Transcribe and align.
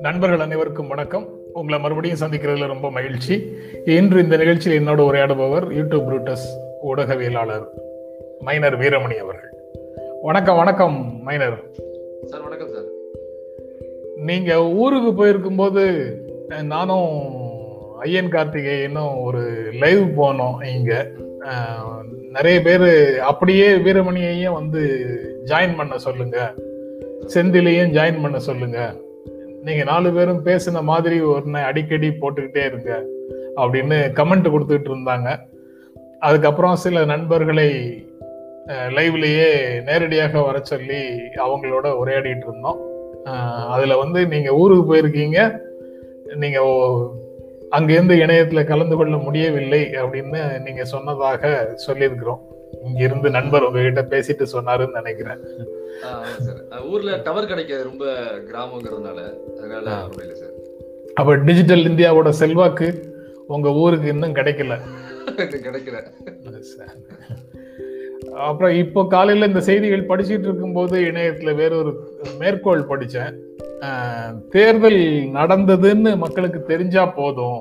நண்பர்கள் 0.00 0.40
அனைவருக்கும் 0.40 0.88
வணக்கம். 0.88 1.28
உங்களை 1.52 1.80
மறுபடியும் 1.80 2.18
சந்திக்கிறதுல 2.18 2.66
ரொம்ப 2.66 2.90
மகிழ்ச்சி. 2.90 3.52
இன்று 3.84 4.22
இந்த 4.22 4.36
நிகழ்ச்சியில் 4.36 4.86
என்னோட 4.86 4.90
உரையாடுபவர் 4.90 5.64
யூடியூப் 5.70 6.08
ரூட்டஸ் 6.08 6.62
ஊடகவியலாளர் 6.86 7.64
மைனர் 8.40 8.78
வீரமணி 8.78 9.14
அவர்கள். 9.16 9.50
வணக்கம் 10.22 10.56
வணக்கம் 10.56 11.22
மைனர். 11.22 11.62
சார் 12.26 12.42
வணக்கம் 12.42 12.72
சார். 12.72 12.84
நீங்க 14.16 14.62
ஊருக்கு 14.64 15.24
போயிருக்கும்போது 15.24 16.12
அஹ், 16.48 16.62
நானும் 16.62 17.32
ஐயன் 17.98 18.30
கார்த்திகேயனும் 18.30 19.22
ஒரு 19.22 19.72
லைவ் 19.72 20.20
போனோம் 20.20 20.64
இங்க. 20.66 21.08
நிறைய 22.30 22.60
பேர் 22.60 23.18
அப்படியே 23.20 23.76
வீரமணியையும் 23.76 24.52
வந்து 24.52 25.06
ஜாயின் 25.44 25.76
பண்ண 25.76 25.98
சொல்லுங்க. 25.98 26.54
செந்திலையும் 27.34 27.90
ஜாயின் 27.90 28.22
பண்ண 28.22 28.38
சொல்லுங்க. 28.38 28.94
நீங்க 29.62 29.84
நாலு 29.84 30.12
பேரும் 30.12 30.44
பேசின 30.44 30.82
மாதிரி 30.82 31.20
ஒன்னு 31.20 31.58
அடிக்கடி 31.58 32.08
போட்டுக்கிட்டே 32.08 32.64
இருங்க 32.64 33.04
அப்படின்னு 33.56 34.10
கமெண்ட் 34.12 34.50
கொடுத்துட்டு 34.50 34.88
இருந்தாங்க. 34.94 35.38
அதுக்கப்புறம் 36.18 36.76
சில 36.76 37.04
நண்பர்களை 37.04 37.98
லைவ்லயே 38.66 39.82
நேரடியாக 39.82 40.42
வர 40.42 40.58
சொல்லி 40.62 41.08
அவங்களோட 41.36 41.96
உரையாடிட்டு 42.04 42.48
இருந்தோம். 42.48 42.92
அதில் 43.24 43.68
அதுல 43.68 43.96
வந்து 43.96 44.26
நீங்க 44.26 44.52
ஊருக்கு 44.52 44.94
போயிருக்கீங்க. 44.94 45.58
நீங்க 46.34 46.62
ஓ- 46.62 47.10
அங்கிருந்து 47.70 48.14
இணையத்துல 48.14 48.64
கலந்து 48.64 48.96
கொள்ள 48.96 49.16
முடியவில்லை 49.16 49.82
அப்படின்னு 49.82 50.60
நீங்க 50.60 50.84
சொன்னதாக 50.84 51.74
சொல்லியிருக்கிறோம். 51.86 52.38
இங்க 52.84 53.02
இருந்து 53.02 53.30
நண்பர் 53.30 53.62
உங்ககிட்ட 53.62 54.02
பேசிட்டு 54.02 54.46
சொன்னாருன்னு 54.52 54.92
நினைக்கிறேன். 54.92 55.38
ஊர்ல 56.84 57.20
டவர் 57.24 57.46
கிடைக்காது 57.46 57.82
ரொம்ப 57.82 58.04
கிராமங்கிறதுனால. 58.22 59.32
அதனால 59.58 60.08
சார். 60.32 60.50
அப்ப 61.14 61.34
டிஜிட்டல் 61.34 61.84
இந்தியாவோட 61.84 62.28
செல்வாக்கு 62.28 63.12
உங்க 63.46 63.70
ஊருக்கு 63.70 64.08
இன்னும் 64.08 64.34
கிடைக்கல. 64.34 64.80
கிடைக்கல. 65.36 66.06
அப்புறம் 68.34 68.74
இப்போ 68.74 69.06
காலையில 69.08 69.46
இந்த 69.46 69.60
செய்திகள் 69.60 70.06
படிச்சிட்டு 70.06 70.46
இருக்கும்போது 70.48 71.00
இணையத்துல 71.00 71.54
வேறொரு 71.54 71.92
மேற்கோள் 72.38 72.82
படித்தேன் 72.82 73.34
தேர்தல் 74.50 75.02
நடந்ததுன்னு 75.38 76.16
மக்களுக்கு 76.16 76.62
தெரிஞ்சா 76.62 77.06
போதும். 77.06 77.60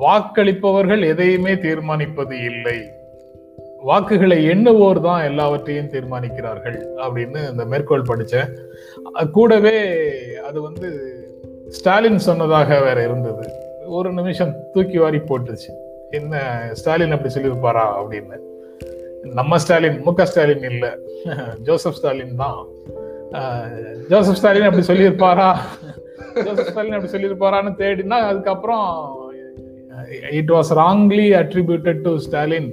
வாக்களிப்பவர்கள் 0.00 1.02
எதையுமே 1.06 1.54
தீர்மானிப்பது 1.54 2.44
இல்லை. 2.44 2.78
வாக்குகளை 3.82 4.46
எண்ணுவோர் 4.46 5.00
தான் 5.00 5.24
எல்லாவற்றையும் 5.24 5.88
தீர்மானிக்கிறார்கள் 5.88 6.78
அப்படின்னு 7.04 7.50
இந்த 7.50 7.64
மேற்கோள் 7.64 8.02
படித்தேன் 8.02 8.50
அது 9.12 9.30
கூடவே 9.30 9.76
அது 10.48 10.62
வந்து 10.62 10.90
ஸ்டாலின் 11.68 12.18
சொன்னதாக 12.18 12.80
வேற 12.80 13.04
இருந்தது. 13.04 13.46
ஒரு 13.86 14.12
நிமிஷம் 14.12 14.54
தூக்கி 14.72 14.98
வாரி 14.98 15.18
போட்டுச்சு. 15.18 15.70
என்ன 16.10 16.42
ஸ்டாலின் 16.72 17.10
அப்படி 17.10 17.34
சொல்லியிருப்பாரா 17.34 17.86
அப்படின்னு. 18.00 18.38
நம்ம 19.22 19.58
ஸ்டாலின் 19.58 20.02
மு 20.02 20.14
க 20.14 20.24
ஸ்டாலின் 20.26 20.62
இல்ல. 20.62 20.96
ஜோசப் 21.62 21.92
ஸ்டாலின் 21.92 22.36
தான். 22.36 22.66
ஜோசப் 24.08 24.34
ஸ்டாலின் 24.34 24.62
அப்படி 24.62 24.86
சொல்லியிருப்பாரா? 24.86 25.56
ஜோசப் 26.44 26.66
ஸ்டாலின் 26.66 26.92
அப்படி 26.92 27.12
சொல்லியிருப்பாரான்னு 27.12 27.74
தேடினா 27.78 28.18
அதுக்கப்புறம் 28.22 29.16
it 30.30 30.48
was 30.48 30.70
wrongly 30.70 31.34
attributed 31.34 32.00
to 32.00 32.16
Stalin 32.16 32.72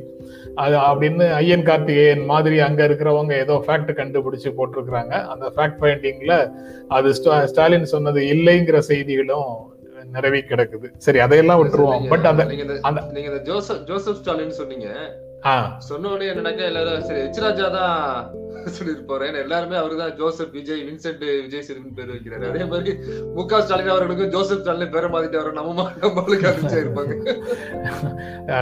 அது 0.56 0.76
அப்படின்னு 0.78 1.31
ஐயன் 1.31 1.64
கார்த்திகேயன் 1.64 2.26
மாதிரி 2.26 2.59
அங்க 2.59 2.88
இருக்கிறவங்க 2.88 3.34
ஏதோ 3.38 3.64
ஃபேக்ட் 3.67 3.89
கண்டுபிடிச்சு 3.95 4.54
போட்டிருக்கிறாங்க. 4.58 5.26
அந்த 5.26 5.52
ஃபேக்ட் 5.56 5.78
ஃபைண்டிங்ல 5.82 6.52
அது 6.88 7.09
ஸ்டா- 7.09 7.44
ஸ்டாலின் 7.44 7.86
சொன்னது 7.86 8.22
இல்லைங்கிற 8.22 8.78
செய்திகளும் 8.78 9.76
நிறவி 10.11 10.39
கிடக்குது. 10.39 10.92
சரி 10.98 11.20
அதையெல்லாம் 11.20 11.64
விட்டுருவோம். 11.64 12.10
பட் 12.10 12.26
அந்த 12.26 12.43
நீங்க 13.11 13.38
ஜோசப் 13.38 13.86
ஜோசப் 13.86 14.16
ஸ்டாலின் 14.16 14.52
சொன்னீங்க. 14.52 14.88
சொன்ன 15.87 16.09
உடனே 16.11 16.27
என்னன்னாக்கா 16.31 16.64
எல்லாரும் 16.70 17.05
சரி 17.08 17.20
எச் 17.20 17.39
ராஜா 17.43 17.67
தான் 17.70 17.95
சொல்லியிருப்பாரு. 18.77 19.25
எல்லாருமே 19.43 19.75
அவருதான் 19.81 20.15
ஜோசப் 20.20 20.55
விஜய் 20.58 20.81
வின்சென்ட் 20.87 21.23
விஜய் 21.43 21.64
சேதுபதி 21.67 21.93
பேர் 21.98 22.11
வைக்கிறாரு. 22.14 22.45
அதே 22.49 22.64
மாதிரி 22.71 22.92
மு 23.36 23.45
க 23.45 23.61
ஸ்டாலின் 23.61 23.92
அவர்களுக்கு 23.93 24.25
ஜோசப் 24.33 24.61
ஸ்டாலின் 24.61 24.92
பேரை 24.95 25.09
மாத்திட்டு 25.14 25.39
அவர் 25.42 25.58
நம்ம 25.59 25.86
நம்மளுக்கு 26.03 26.49
அதிர்ச்சியா 26.52 26.81
இருப்பாங்க. 26.83 27.14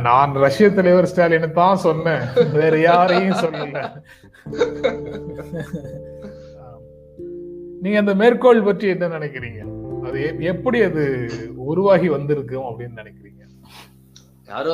நான் 0.07 0.35
ரஷ்ய 0.45 0.69
தலைவர் 0.69 1.09
ஸ்டாலின் 1.11 1.57
தான் 1.61 1.83
சொன்னேன். 1.87 2.25
வேற 2.53 2.77
யாரையும் 2.79 3.41
சொல்லல. 3.45 3.83
நீங்க 7.81 7.97
அந்த 7.99 8.15
மேற்கோள் 8.23 8.67
பற்றி 8.69 8.87
என்ன 8.87 9.07
நினைக்கிறீங்க? 9.17 9.61
அது 10.07 10.19
எப்படி 10.39 10.81
அது 10.81 11.03
உருவாகி 11.55 12.07
வந்திருக்கும் 12.07 12.67
அப்படின்னு 12.69 13.01
நினைக்கிறீங்க? 13.01 13.41
யாரோ 14.47 14.73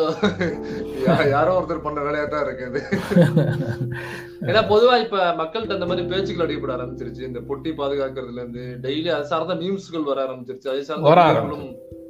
யாரோ 1.32 1.52
ஒருத்தர் 1.58 1.84
பண்ண 1.84 2.00
வேலையா 2.02 2.26
தான் 2.30 2.44
இருக்கு 2.46 2.66
அது. 2.70 2.80
ஏன்னா 4.48 4.62
பொதுவா 4.72 4.96
இப்ப 5.04 5.18
மக்கள்கிட்ட 5.40 5.78
அந்த 5.78 5.88
மாதிரி 5.90 6.04
பேச்சுக்கள் 6.12 6.46
அடிபட 6.46 6.74
ஆரம்பிச்சிருச்சு. 6.78 7.22
இந்த 7.30 7.40
பொட்டி 7.50 7.72
பாதுகாக்கிறதுல 7.80 8.42
இருந்து 8.42 8.64
டெய்லி 8.86 9.10
அது 9.16 9.30
சார்ந்த 9.32 9.56
நியூஸ்கள் 9.62 10.10
வர 10.10 10.20
ஆரம்பிச்சிருச்சு. 10.26 10.72
அது 10.74 10.84
சார்ந்த 10.84 11.08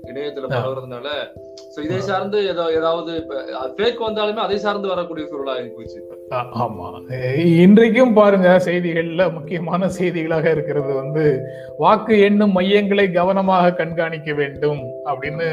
இணையத்துல 0.10 0.48
பரவுறதுனால 0.52 1.08
சோ 1.74 1.80
இதை 1.86 2.00
சார்ந்து 2.02 2.38
ஏதோ 2.52 2.64
ஏதாவது 2.78 3.12
ஃபேக் 3.76 4.02
வந்தாலுமே 4.06 4.42
அதை 4.46 4.58
சார்ந்து 4.60 4.88
வரக்கூடிய 4.88 5.26
சூழலா 5.28 5.54
போச்சு. 5.76 6.00
ஆமா. 6.64 6.88
இன்றைக்கும் 7.64 8.14
பாருங்க 8.14 8.50
செய்திகள்ல 8.68 9.26
முக்கியமான 9.38 9.90
செய்திகளாக 9.98 10.48
இருக்கிறது 10.52 10.94
வந்து 10.94 11.26
வாக்கு 11.78 12.16
எண்ணும் 12.28 12.56
மையங்களை 12.58 13.08
கவனமாக 13.12 13.76
கண்காணிக்க 13.82 14.32
வேண்டும் 14.34 14.82
அப்படின்னு 15.12 15.50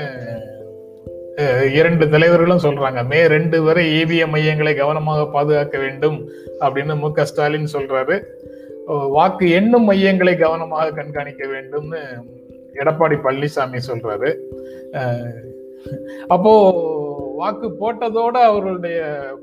இரண்டு 1.79 2.05
தலைவர்களும் 2.13 2.65
சொல்றாங்க. 2.65 3.01
மே 3.11 3.19
ரெண்டு 3.35 3.59
வரை 3.67 3.85
இவிஎம் 3.99 4.33
மையங்களை 4.35 4.73
கவனமாக 4.77 5.27
பாதுகாக்க 5.35 5.77
வேண்டும் 5.85 6.17
அப்படின்னு 6.65 6.95
மு 7.03 7.11
க 7.19 7.27
ஸ்டாலின் 7.31 7.75
சொல்றாரு. 7.75 8.17
வாக்கு 9.17 9.47
எண்ணும் 9.59 9.89
மையங்களை 9.91 10.35
கவனமாக 10.45 10.95
கண்காணிக்க 10.99 11.45
வேண்டும்னு 11.55 12.01
எடப்பாடி 12.83 13.17
பழனிசாமி 13.27 13.81
சொல்றாரு. 13.91 14.31
அப்போ 16.35 16.53
வாக்கு 17.41 17.67
போட்டதோட 17.81 18.37
அவர்களுடைய 18.51 19.01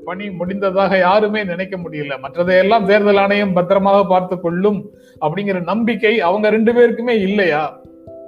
பணி 0.08 0.24
முடிந்ததாக 0.38 0.98
யாருமே 0.98 1.40
நினைக்க 1.52 1.76
முடியல. 1.84 2.14
மற்றதையெல்லாம் 2.24 2.88
தேர்தல் 2.90 3.20
ஆணையம் 3.22 3.56
பத்திரமாக 3.58 4.00
பார்த்து 4.12 4.36
கொள்ளும் 4.40 4.80
அப்படிங்கிற 5.24 5.60
நம்பிக்கை 5.72 6.14
அவங்க 6.28 6.46
ரெண்டு 6.56 6.72
பேருக்குமே 6.78 7.14
இல்லையா? 7.28 7.62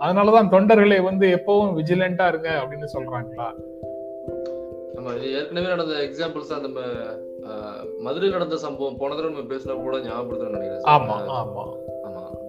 அதனாலதான் 0.01 0.53
தொண்டர்களை 0.53 1.03
வந்து 1.03 1.27
எப்பவும் 1.37 1.73
விஜிலண்டா 1.75 2.27
இருங்க 2.29 2.51
அப்படின்னு 2.61 2.89
சொல்றாங்களா? 2.93 3.49
நம்ம 4.95 5.11
இது 5.15 5.27
ஏற்கனவே 5.33 5.67
நடந்த 5.67 5.95
எக்ஸாம்பிள்ஸ் 6.07 6.55
நம்ம 6.61 6.81
ஆஹ், 7.49 7.85
மதுரையில் 7.99 8.37
நடந்த 8.37 8.57
சம்பவம் 8.57 8.97
போன 8.97 9.15
தடவை 9.15 9.33
நம்ம 9.33 9.51
பேசினா 9.51 9.75
கூட 9.79 9.97
ஞாபகப்படுத்தணும்னு 9.99 10.57
நினைக்கிறேன். 10.57 10.89
ஆமா 10.89 11.15
ஆமா. 11.37 11.65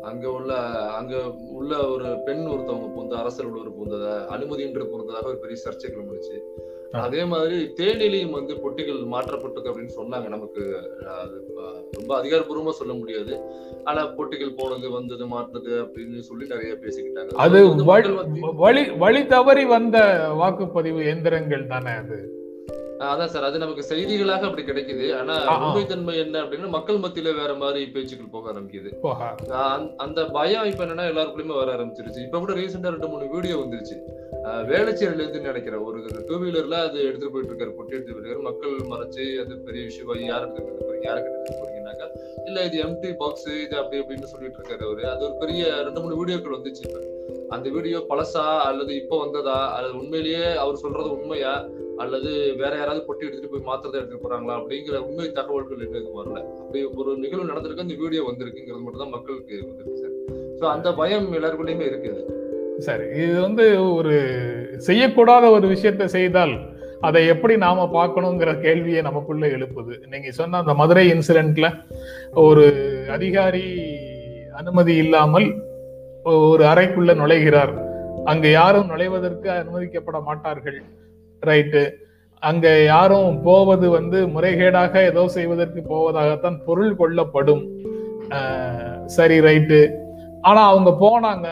அங்க 0.03 0.31
உள்ள 0.31 0.51
அங்க 0.93 1.13
உள்ள 1.51 1.87
ஒரு 1.87 2.17
பெண் 2.25 2.43
ஒருத்தவங்க 2.47 2.95
பூந்து 2.95 3.15
அரசர் 3.15 3.53
ஒரு 3.59 3.71
பூந்தத 3.71 4.05
அனுமதியின்றி 4.29 4.85
பூந்ததாக 4.85 5.25
ஒரு 5.25 5.37
பெரிய 5.37 5.57
சர்ச்சை 5.65 5.89
கிளம்பிடுச்சு 5.89 6.37
ஆ. 6.93 6.99
அதே 6.99 7.23
மாதிரி 7.23 7.57
தேனிலையும் 7.77 8.31
வந்து 8.31 8.53
பொட்டிகள் 8.55 9.01
மாற்றப்பட்டிருக்கு 9.05 9.71
அப்படின்னு 9.71 9.97
சொன்னாங்க. 9.97 10.27
நமக்கு 10.29 10.61
ரொம்ப 11.93 12.11
அதிகாரப்பூர்வமா 12.19 12.69
சொல்ல 12.69 12.93
முடியாது. 12.93 13.33
ஆனா 13.83 14.15
பொட்டிகள் 14.17 14.55
போனது 14.55 14.89
வந்தது 14.91 15.25
மாற்றது 15.27 15.71
அப்படின்னு 15.83 16.19
சொல்லி 16.19 16.45
நிறைய 16.45 16.73
பேசிக்கிட்டாங்க. 16.75 17.35
அது 17.37 17.59
வழி 18.59 18.83
வழி 18.97 19.27
தவறி 19.27 19.65
வந்த 19.65 19.97
வாக்குப்பதிவு 20.35 21.03
எந்திரங்கள் 21.05 21.67
தானே 21.67 21.91
அது? 21.95 22.19
அதான் 22.99 23.25
சார். 23.25 23.43
அது 23.43 23.57
நமக்கு 23.57 23.85
செய்திகளாக 23.89 24.39
அப்படி 24.39 24.63
கிடைக்குது. 24.63 25.15
ஆனா 25.15 25.47
ஆ. 25.47 25.67
உண்மைத்தன்மை 25.67 26.15
என்ன 26.17 26.41
அப்படின்னா 26.41 26.67
மக்கள் 26.67 26.95
மத்தியில 26.95 27.35
வேற 27.35 27.53
மாதிரி 27.53 27.87
பேச்சுக்கள் 27.87 28.27
போக 28.31 28.51
ஆரம்பிக்குது. 28.51 28.99
அந்த- 29.97 30.25
பயம் 30.25 30.63
இப்ப 30.63 30.85
என்னன்னா 30.85 31.09
எல்லாருக்குள்ளயுமே 31.11 31.55
வர 31.55 31.75
ஆரம்பிச்சிருச்சு. 31.75 32.25
இப்ப 32.25 32.39
கூட 32.39 32.53
ரீசெண்டா 32.53 32.89
ரெண்டு 32.89 33.07
மூணு 33.07 33.29
வீடியோ 33.29 33.57
வந்துருச்சு. 33.57 33.97
ஆஹ் 34.43 34.65
வேளச்சேரியில 34.65 35.13
இருந்து 35.13 35.39
நினைக்கிறேன். 35.39 35.79
ஒரு 35.79 36.05
டூ 36.27 36.35
வீலர்ல 36.37 36.71
அது 36.71 37.05
எடுத்துட்டு 37.05 37.31
போயிட்டு 37.31 37.53
இருக்காரு 37.53 37.67
பொட்டி 37.67 37.93
எடுத்துட்டு 37.93 38.21
போயிருக்காரு 38.21 38.41
மக்கள் 38.41 38.71
மறைச்சு 38.71 39.45
அது 39.45 39.57
பெரிய 39.57 39.83
விஷயம் 39.83 40.19
யார் 40.19 40.41
எடுத்துட்டு 40.41 40.93
போறீங்க 40.93 41.05
யாரு 41.05 41.21
எடுத்துட்டு 41.21 41.63
போறீங்கன்னாக்கா 41.63 42.07
இல்ல 42.45 42.63
இது 42.63 42.83
எம்டி 42.83 43.13
பாக்ஸ் 43.13 43.47
இது 43.47 43.77
அப்படி 43.77 44.01
அப்படின்னு 44.01 44.23
சொல்லிட்டு 44.23 44.57
இருக்காரு 44.57 44.85
அவரு. 44.85 45.09
அது 45.09 45.23
ஒரு 45.23 45.33
பெரிய 45.39 45.81
ரெண்டு 45.81 46.01
மூணு 46.01 46.25
வீடியோக்கள் 46.25 46.57
வந்துச்சு 46.57 46.87
இப்ப. 46.87 46.99
அந்த 47.55 47.67
வீடியோ 47.75 47.99
பழசா 48.09 48.43
அல்லது 48.69 48.91
இப்போ 49.01 49.15
வந்ததா? 49.25 49.59
அல்லது 49.75 49.93
உண்மையிலேயே 50.01 50.45
அவர் 50.63 50.81
சொல்றது 50.83 51.09
உண்மையா? 51.17 51.53
அல்லது 52.03 52.31
வேற 52.61 52.71
யாராவது 52.77 53.01
பொட்டி 53.07 53.25
எடுத்துட்டு 53.27 53.51
போய் 53.53 53.67
மாத்திரத்தை 53.69 53.97
எடுத்துட்டு 53.99 54.25
போறாங்களா? 54.25 54.57
அப்படிங்கிற 54.59 54.97
உண்மை 55.07 55.27
தகவல்கள் 55.39 55.83
இன்னும் 55.85 56.17
வரல. 56.19 56.39
அப்படி 56.61 56.81
ஒரு 57.01 57.11
நிகழ்வு 57.23 57.51
நடந்திருக்கு. 57.51 57.85
அந்த 57.87 57.95
வீடியோ 58.03 58.23
வந்திருக்குங்கிறது 58.29 58.83
மட்டும் 58.85 59.03
தான் 59.03 59.15
மக்களுக்கு 59.15 59.55
வந்திருக்கு 59.69 60.01
சார். 60.03 60.15
ஸோ 60.59 60.65
அந்த 60.75 60.93
பயம் 60.93 61.27
எல்லாருக்குள்ளயுமே 61.39 61.87
இருக்குது 61.91 62.21
சரி. 62.87 63.05
இது 63.23 63.41
வந்து 63.41 63.65
ஒரு 63.93 64.13
செய்யக்கூடாத 64.87 65.45
ஒரு 65.51 65.67
விஷயத்தை 65.67 66.07
செய்தால் 66.07 66.53
அதை 67.07 67.27
எப்படி 67.33 67.53
நாம 67.65 67.85
பார்க்கணுங்கிற 67.97 68.51
கேள்வியை 68.65 69.01
நமக்குள்ள 69.01 69.45
எழுப்புது. 69.47 69.93
நீங்க 70.13 70.31
சொன்ன 70.31 70.57
அந்த 70.57 70.73
மதுரை 70.73 71.03
இன்சிடென்ட்ல 71.15 71.67
ஒரு 72.33 72.65
அதிகாரி 73.17 73.65
அனுமதி 74.61 74.95
இல்லாமல் 75.03 75.47
ஒரு 76.23 76.63
அறைக்குள்ள 76.63 77.11
நுழைகிறார். 77.21 77.73
அங்க 78.25 78.47
யாரும் 78.47 78.89
நுழைவதற்கு 78.91 79.49
அனுமதிக்கப்பட 79.51 80.17
மாட்டார்கள். 80.27 80.79
ரைட்டு 81.43 81.83
அங்க 82.39 82.83
யாரும் 82.83 83.41
போவது 83.43 83.89
வந்து 83.89 84.27
முறைகேடாக 84.27 84.93
ஏதோ 85.05 85.27
செய்வதற்கு 85.27 85.81
போவதாகத்தான் 85.89 86.59
பொருள் 86.65 86.93
கொள்ளப்படும். 86.95 87.63
சரி 89.05 89.39
ரைட்டு 89.39 89.79
ஆனா 90.41 90.61
அவங்க 90.71 90.91
போனாங்க. 91.05 91.47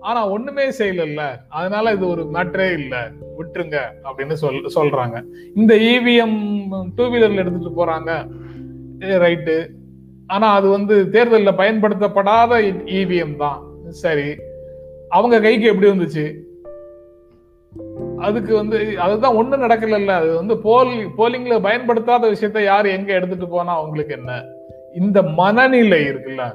ஆனா 0.00 0.20
ஒண்ணுமே 0.28 0.66
செய்யல 0.78 1.22
அதனால 1.48 1.92
இது 1.92 2.08
ஒரு 2.08 2.24
மேட்டரே 2.34 2.68
இல்ல. 2.72 2.94
விட்டுருங்க 3.38 3.78
அப்படின்னு 4.04 4.32
சொல் 4.42 4.68
சொல்றாங்க. 4.76 5.16
இந்த 5.54 5.74
இவிஎம் 5.74 6.38
டூ 6.94 7.04
வீலர்ல 7.04 7.42
எடுத்துட்டு 7.42 7.72
போறாங்க. 7.80 8.10
ரைட்டு 9.24 9.56
ஆனா 10.26 10.46
அது 10.54 10.68
வந்து 10.68 11.10
தேர்தலில் 11.10 11.58
பயன்படுத்தப்படாத 11.60 12.60
இவிஎம் 13.00 13.36
தான். 13.36 13.60
சரி 13.88 14.36
அவங்க 15.08 15.40
கைக்கு 15.40 15.66
எப்படி 15.66 15.86
வந்துச்சு? 15.86 16.34
அதுக்கு 18.18 18.54
வந்து 18.54 19.00
அதுதான் 19.00 19.36
ஒண்ணு 19.36 19.56
நடக்கல 19.56 20.06
அது 20.06 20.34
வந்து 20.34 20.58
போல் 20.58 20.88
போலிங்ல 20.88 21.62
பயன்படுத்தாத 21.62 22.30
விஷயத்த 22.30 22.62
யார் 22.62 22.86
எங்க 22.86 23.12
எடுத்துட்டு 23.12 23.48
போனா 23.48 23.76
அவங்களுக்கு 23.76 24.14
என்ன? 24.14 24.44
இந்த 24.94 25.22
மனநிலை 25.22 26.04
இருக்குல்ல. 26.04 26.54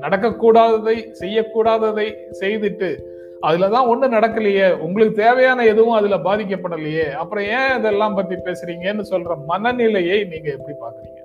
நடக்கக்கூடாததை 0.00 1.04
செய்யக்கூடாததை 1.20 2.12
செய்துட்டு 2.40 3.08
அதுலதான் 3.42 3.88
ஒண்ணு 3.88 4.12
நடக்கலையே. 4.12 4.78
உங்களுக்கு 4.78 5.22
தேவையான 5.22 5.64
எதுவும் 5.64 5.92
அதுல 5.92 6.16
பாதிக்கப்படலையே. 6.16 7.10
அப்புறம் 7.10 7.44
ஏன் 7.44 7.78
இதெல்லாம் 7.78 8.14
பத்தி 8.14 8.34
பேசுறீங்கன்னு 8.34 9.02
சொல்ற 9.10 9.36
மனநிலையை 9.46 10.24
நீங்க 10.24 10.50
எப்படி 10.50 10.76
பாக்குறீங்க? 10.80 11.19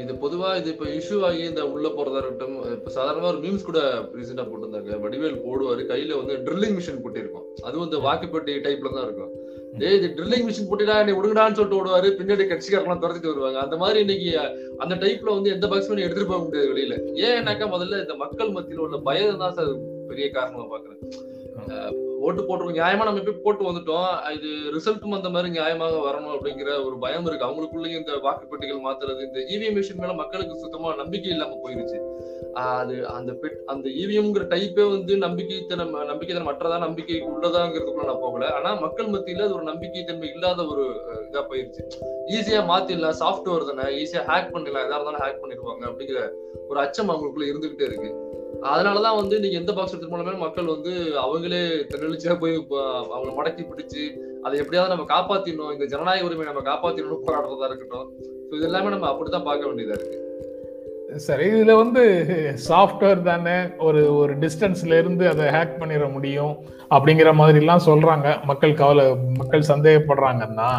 இது 0.00 0.12
பொதுவா 0.22 0.48
இது 0.58 0.68
இப்ப 0.72 0.86
இஷ்யூ 0.98 1.16
ஆகி 1.28 1.42
இந்த 1.48 1.62
உள்ள 1.72 1.86
போறதா 1.96 2.20
இருக்கட்டும் 2.20 2.56
இப்ப 2.76 2.90
சாதாரணமா 2.96 3.30
ஒரு 3.32 3.40
மீம்ஸ் 3.44 3.66
கூட 3.68 3.80
ரீசெண்டா 4.18 4.44
போட்டிருந்தாங்க. 4.48 4.98
வடிவேல் 5.04 5.42
போடுவாரு 5.44 5.82
கையில 5.90 6.18
வந்து 6.20 6.34
ட்ரில்லிங் 6.46 6.76
மிஷின் 6.78 7.02
போட்டிருக்கும் 7.04 7.46
அதுவும் 7.66 7.86
இந்த 7.88 7.98
வாக்குப்பெட்டி 8.06 8.54
டைப்ல 8.66 8.92
தான் 8.96 9.06
இருக்கும். 9.06 9.32
டேய் 9.80 9.96
இது 9.98 10.08
ட்ரில்லிங் 10.16 10.46
மிஷின் 10.48 10.68
போட்டிடா 10.70 10.96
நீ 11.08 11.12
விடுங்கடான்னு 11.18 11.58
சொல்லிட்டு 11.58 11.80
ஓடுவாரு. 11.80 12.08
பின்னாடி 12.20 12.46
கட்சிக்காரலாம் 12.52 13.02
துரத்திட்டு 13.04 13.32
வருவாங்க. 13.32 13.60
அந்த 13.66 13.78
மாதிரி 13.82 14.00
இன்னைக்கு 14.04 14.30
அந்த 14.84 14.94
டைப்ல 15.04 15.34
வந்து 15.38 15.54
எந்த 15.56 15.68
பாக்ஸுமே 15.72 16.06
எடுத்துட்டு 16.06 16.30
போக 16.32 16.42
முடியாது 16.46 16.70
வெளியில. 16.72 16.96
ஏன்னாக்கா 17.28 17.68
முதல்ல 17.74 18.00
இந்த 18.04 18.16
மக்கள் 18.24 18.54
மத்தியில 18.56 18.84
உள்ள 18.86 19.00
பயம் 19.10 19.42
தான் 19.44 19.56
சார் 19.58 19.72
பெரிய 20.10 20.28
காரணமா 20.38 20.66
பாக்குறேன். 20.74 21.02
ஓட்டு 22.26 22.42
போட்டு 22.46 22.76
நியாயமா 22.78 23.04
நம்ம 23.06 23.22
போய் 23.26 23.44
போட்டு 23.44 23.62
வந்துட்டோம். 23.68 24.10
இது 24.36 24.48
ரிசல்ட்டும் 24.74 25.16
அந்த 25.18 25.28
மாதிரி 25.34 25.48
நியாயமாக 25.56 25.96
வரணும் 26.08 26.34
அப்படிங்கிற 26.34 26.70
ஒரு 26.86 26.96
பயம் 27.04 27.26
இருக்கு. 27.28 27.46
அவங்களுக்குள்ளேயும் 27.46 28.00
இந்த 28.00 28.12
வாக்குப்பட்டிகள் 28.26 28.84
மாத்துறது 28.86 29.20
இந்த 29.28 29.40
இவிஎம் 29.54 29.76
மிஷின் 29.78 30.00
மேல 30.02 30.12
மக்களுக்கு 30.20 30.60
சுத்தமா 30.64 30.90
நம்பிக்கை 31.00 31.30
இல்லாம 31.34 31.58
போயிருச்சு. 31.64 31.98
அது 32.72 32.94
அந்த 33.16 33.30
பெட் 33.42 33.58
அந்த 33.72 33.86
இவிஎம்ங்கிற 34.02 34.44
டைப்பே 34.52 34.84
வந்து 34.94 35.12
நம்பிக்கை 35.24 35.58
தனம் 35.70 35.94
நம்பிக்கை 36.10 36.32
தனம் 36.34 36.50
மற்றதா 36.50 36.78
நம்பிக்கை 36.86 37.18
உள்ளதாங்கிறதுக்குள்ள 37.34 38.08
நான் 38.10 38.24
போகல. 38.24 38.50
ஆனா 38.58 38.72
மக்கள் 38.84 39.12
மத்தியில 39.14 39.46
அது 39.46 39.56
ஒரு 39.58 39.66
நம்பிக்கை 39.70 40.04
தன்மை 40.10 40.28
இல்லாத 40.34 40.66
ஒரு 40.74 40.84
இதா 41.28 41.42
போயிருச்சு. 41.50 41.84
ஈஸியா 42.36 42.60
மாத்திடலாம் 42.72 43.20
சாஃப்ட்வேர் 43.22 43.68
தானே. 43.70 43.86
ஈஸியா 44.02 44.24
ஹேக் 44.30 44.52
பண்ணிடலாம். 44.56 44.86
எதா 44.88 44.98
இருந்தாலும் 44.98 45.24
ஹேக் 45.24 45.42
பண்ணிடுவாங்க 45.44 45.84
அப்படிங்கிற 45.90 46.20
ஒரு 46.68 46.80
அச்சம் 46.84 47.12
அவங்களுக்குள்ள 47.12 47.48
இருந்துகிட்டே 47.52 47.88
இருக்கு. 47.90 48.10
அதனாலதான் 48.70 49.18
வந்து 49.20 49.36
நீங்க 49.42 49.56
எந்த 49.60 49.72
பாக்ஸ் 49.76 49.94
எடுத்து 49.94 50.10
மூலமே 50.12 50.32
மக்கள் 50.42 50.72
வந்து 50.72 50.92
அவங்களே 51.24 51.62
தன்னெழுச்சியா 51.92 52.34
போய் 52.42 52.54
அவங்களை 53.14 53.32
மடக்கி 53.38 53.62
பிடிச்சு 53.70 54.02
அதை 54.44 54.54
எப்படியாவது 54.62 54.92
நம்ம 54.94 55.06
காப்பாத்திடணும். 55.14 55.72
இந்த 55.74 55.86
ஜனநாயக 55.92 56.26
உரிமை 56.28 56.46
நம்ம 56.50 56.62
காப்பாத்திடணும் 56.68 57.24
போராடுறதா 57.26 57.68
இருக்கட்டும். 57.70 58.08
ஸோ 58.48 58.52
இது 58.58 58.68
எல்லாமே 58.68 58.92
நம்ம 58.94 59.08
அப்படிதான் 59.12 59.48
பார்க்க 59.48 59.68
வேண்டியதா 59.68 59.96
இருக்கு. 59.98 60.18
சரி 61.26 61.46
இதுல 61.54 61.72
வந்து 61.82 62.02
சாஃப்ட்வேர் 62.68 63.26
தானே 63.30 63.56
ஒரு 63.86 64.02
ஒரு 64.20 64.34
டிஸ்டன்ஸ்ல 64.44 64.98
இருந்து 65.02 65.24
அதை 65.32 65.46
ஹேக் 65.56 65.78
பண்ணிட 65.80 66.04
முடியும் 66.16 66.54
அப்படிங்கிற 66.96 67.30
மாதிரி 67.40 67.58
எல்லாம் 67.62 67.86
சொல்றாங்க. 67.88 68.28
மக்கள் 68.50 68.78
கவலை 68.82 69.06
மக்கள் 69.40 69.70
சந்தேகப்படுறாங்கன்னா 69.72 70.70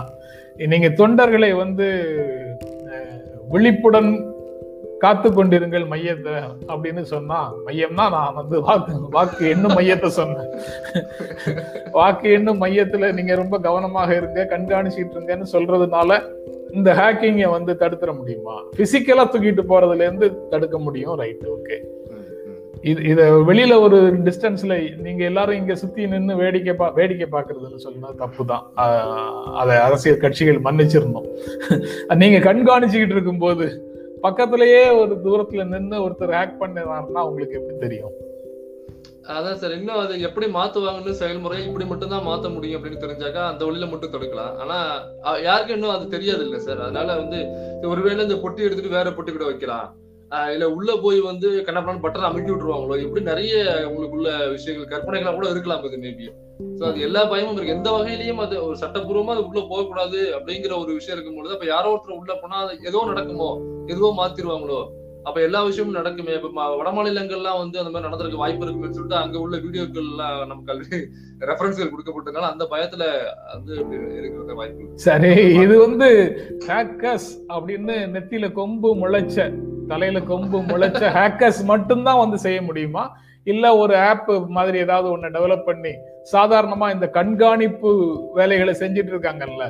நீங்க 0.72 0.90
தொண்டர்களை 1.02 1.52
வந்து 1.64 1.88
விழிப்புடன் 3.54 4.12
காத்து 5.04 5.28
கொண்டிருங்கள் 5.30 5.86
மையத்தை 5.92 6.34
அப்படின்னு 6.68 7.02
சொன்னா 7.12 7.40
மையம்னா 7.66 8.06
நான் 8.10 8.36
வந்து 8.36 8.56
வாக்கு 8.68 9.00
வாக்கு 9.16 9.44
எண்ணும் 9.50 9.76
மையத்தை 9.78 10.10
சொன்னேன். 10.18 10.50
வாக்கு 11.92 12.28
எண்ணும் 12.32 12.62
மையத்துல 12.62 13.12
நீங்க 13.14 13.36
ரொம்ப 13.36 13.58
கவனமாக 13.60 14.10
இருங்க 14.16 14.46
கண்காணிச்சிட்டு 14.54 15.16
இருங்கன்னு 15.18 15.48
சொல்றதுனால 15.54 16.20
இந்த 16.74 16.92
ஹேக்கிங்கை 16.94 17.50
வந்து 17.52 17.72
தடுத்துட 17.82 18.12
முடியுமா? 18.20 18.56
பிசிக்கலா 18.78 19.26
தூக்கிட்டு 19.26 19.66
போறதுல 19.72 20.06
இருந்து 20.08 20.30
தடுக்க 20.50 20.78
முடியும் 20.80 21.20
ரைட் 21.20 21.46
ஓகே 21.56 21.76
இது 22.84 23.02
இதை 23.10 23.26
வெளியில 23.50 23.74
ஒரு 23.82 23.98
டிஸ்டன்ஸ்ல 24.26 24.74
நீங்க 24.98 25.22
எல்லாரும் 25.24 25.60
இங்க 25.60 25.74
சுத்தி 25.76 26.08
நின்று 26.08 26.34
வேடிக்கை 26.36 26.74
பா 26.74 26.88
வேடிக்கை 26.98 27.28
பாக்குறதுன்னு 27.30 27.80
சொன்னா 27.86 28.10
தப்பு 28.22 28.44
தான் 28.46 28.64
அதை 29.56 29.76
அரசியல் 29.86 30.24
கட்சிகள் 30.24 30.60
மன்னிச்சிருந்தோம் 30.66 31.28
நீங்க 32.24 32.40
கண்காணிச்சுக்கிட்டு 32.48 33.18
இருக்கும்போது 33.18 33.68
பக்கத்திலேயே 34.24 34.84
ஒரு 35.02 35.14
தூரத்துல 35.26 35.64
நின்று 35.72 35.98
ஒருத்தர் 36.06 36.38
ஹேக் 36.38 36.62
பண்ணாருன்னா 36.62 37.24
உங்களுக்கு 37.30 37.58
எப்படி 37.60 37.78
தெரியும்? 37.78 38.14
அதான் 39.34 39.60
சார் 39.60 39.76
இன்னும் 39.78 40.00
அது 40.04 40.14
எப்படி 40.28 40.48
மாத்துவாங்கன்னு 40.56 41.12
செயல்முறை 41.20 41.60
இப்படி 41.66 41.86
மட்டும் 41.86 42.14
தான் 42.14 42.26
மாத்த 42.28 42.48
முடியும் 42.54 42.78
அப்படின்னு 42.78 43.04
தெரிஞ்சாக்கா 43.04 43.42
அந்த 43.52 43.62
வழியில 43.66 43.86
மட்டும் 43.92 44.14
தடுக்கலாம். 44.16 44.54
ஆனா 44.58 44.78
யாருக்கும் 45.48 45.78
இன்னும் 45.78 45.96
அது 45.96 46.08
தெரியாது 46.16 46.44
இல்ல 46.48 46.60
சார். 46.60 46.82
அதனால 46.82 47.16
வந்து 47.22 47.40
ஒருவேளை 47.92 48.22
இந்த 48.28 48.38
பொட்டி 48.44 48.68
எடுத்துட்டு 48.68 48.98
வேற 48.98 49.10
பொட்டி 49.10 49.32
கூட 49.32 49.46
வைக்கலாம். 49.52 49.88
இல்ல 50.54 50.66
உள்ள 50.70 50.92
போய் 51.02 51.20
வந்து 51.22 51.48
கண்ணப்படான்னு 51.66 52.04
பட்டன் 52.04 52.28
அமைக்கி 52.28 52.52
விட்டுருவாங்களோ? 52.52 52.96
இப்படி 53.04 53.22
நிறைய 53.24 53.54
உங்களுக்குள்ள 53.88 54.30
விஷயங்கள் 54.54 54.92
கற்பனைகளா 54.94 55.34
கூட 55.34 55.48
இருக்கலாம் 55.50 55.84
இது 55.84 56.00
மேபி 56.04 56.28
சோ 56.78 56.84
அது 56.90 57.00
எல்லா 57.02 57.22
பயமும் 57.26 57.56
இருக்கு. 57.56 57.76
எந்த 57.76 57.90
வகையிலயும் 57.92 58.42
அது 58.44 58.56
ஒரு 58.66 58.76
சட்டப்பூர்வமா 58.82 59.34
அது 59.36 59.46
உள்ள 59.48 59.62
போகக்கூடாது 59.70 60.20
அப்படிங்கிற 60.38 60.74
ஒரு 60.80 60.92
விஷயம் 60.94 61.16
இருக்கும்பொழுது 61.16 61.56
அப்ப 61.56 61.68
யாரோ 61.68 61.92
ஒருத்தர் 61.94 62.20
உள்ள 62.20 62.34
போனா 62.42 62.60
ஏதோ 62.90 63.02
நடக்குமோ? 63.12 63.50
எதுவோ 63.88 64.12
மாத்திருவாங்களோ? 64.20 64.82
அப்ப 65.26 65.38
எல்லா 65.42 65.60
விஷயமும் 65.68 65.98
நடக்குமே. 65.98 66.32
இப்ப 66.38 66.50
வட 66.78 66.90
மாநிலங்கள்லாம் 66.96 67.60
வந்து 67.62 67.78
அந்த 67.82 67.92
மாதிரி 67.92 68.08
நடந்திருக்க 68.08 68.40
வாய்ப்பு 68.42 68.66
இருக்குன்னு 68.66 68.98
சொல்லிட்டு 68.98 69.22
அங்க 69.22 69.38
உள்ள 69.40 69.58
வீடியோக்கள் 69.66 70.08
எல்லாம் 70.08 70.40
நமக்கு 70.50 70.98
ரெஃபரன்ஸ்கள் 71.52 71.92
கொடுக்கப்பட்டதுனால 71.92 72.50
அந்த 72.52 72.66
பயத்துல 72.74 73.04
வந்து 73.54 73.76
இருக்கிற 74.18 74.56
வாய்ப்பு 74.62 74.90
சரி 75.06 75.32
இது 75.64 75.78
வந்து 75.86 76.10
அப்படின்னு 77.50 77.96
நெத்தியில 78.16 78.50
கொம்பு 78.60 78.92
முளைச்ச 78.96 79.38
தலையில 79.90 80.20
கொம்பு 80.32 80.58
முளைச்ச 80.70 81.02
ஹேக்கர்ஸ் 81.18 81.62
மட்டும்தான் 81.72 82.22
வந்து 82.24 82.38
செய்ய 82.46 82.60
முடியுமா? 82.62 83.04
இல்ல 83.48 83.66
ஒரு 83.78 83.94
ஆப் 84.10 84.30
மாதிரி 84.58 84.78
ஏதாவது 84.86 85.08
ஒண்ணு 85.14 85.34
டெவலப் 85.36 85.68
பண்ணி 85.70 85.94
சாதாரணமா 86.34 86.88
இந்த 86.94 87.08
கண்காணிப்பு 87.18 87.92
வேலைகளை 88.38 88.74
செஞ்சுட்டு 88.82 89.12
இருக்காங்கல்ல 89.14 89.66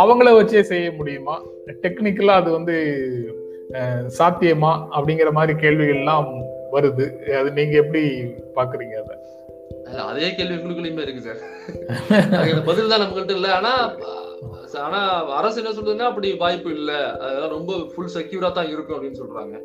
அவங்கள 0.00 0.28
வச்சே 0.38 0.62
செய்ய 0.72 0.88
முடியுமா? 0.98 1.36
டெக்னிக்கலா 1.84 2.36
அது 2.42 2.50
வந்து 2.58 2.76
சாத்தியமா? 4.18 4.72
அப்படிங்கிற 4.96 5.30
மாதிரி 5.38 5.54
கேள்விகள்லாம் 5.64 6.28
வருது. 6.74 7.06
அது 7.40 7.48
நீங்க 7.58 7.74
எப்படி 7.82 8.02
பாக்குறீங்க 8.56 8.94
அதை? 9.02 9.16
அதே 10.10 10.28
கேள்வி 10.34 10.56
உங்களுக்குள்ளயுமே 10.56 11.04
இருக்கு 11.06 11.26
சார். 11.26 11.40
பதில் 12.70 12.90
தான் 12.92 13.02
நம்மகிட்ட 13.02 13.34
இல்ல. 13.38 13.48
ஆனா 13.58 13.72
ஆனா 14.78 15.00
அரசு 15.34 15.64
என்ன 15.64 15.72
சொல்றதுன்னா 15.76 16.06
அப்படி 16.08 16.34
வாய்ப்பு 16.34 16.70
இல்ல. 16.70 17.12
அதெல்லாம் 17.16 17.50
ரொம்ப 17.50 17.72
ஃபுல் 17.94 18.14
செக்யூரா 18.14 18.52
தான் 18.52 18.68
இருக்கும் 18.68 18.96
அப்படின்னு 18.96 19.20
சொல்றாங்க. 19.22 19.56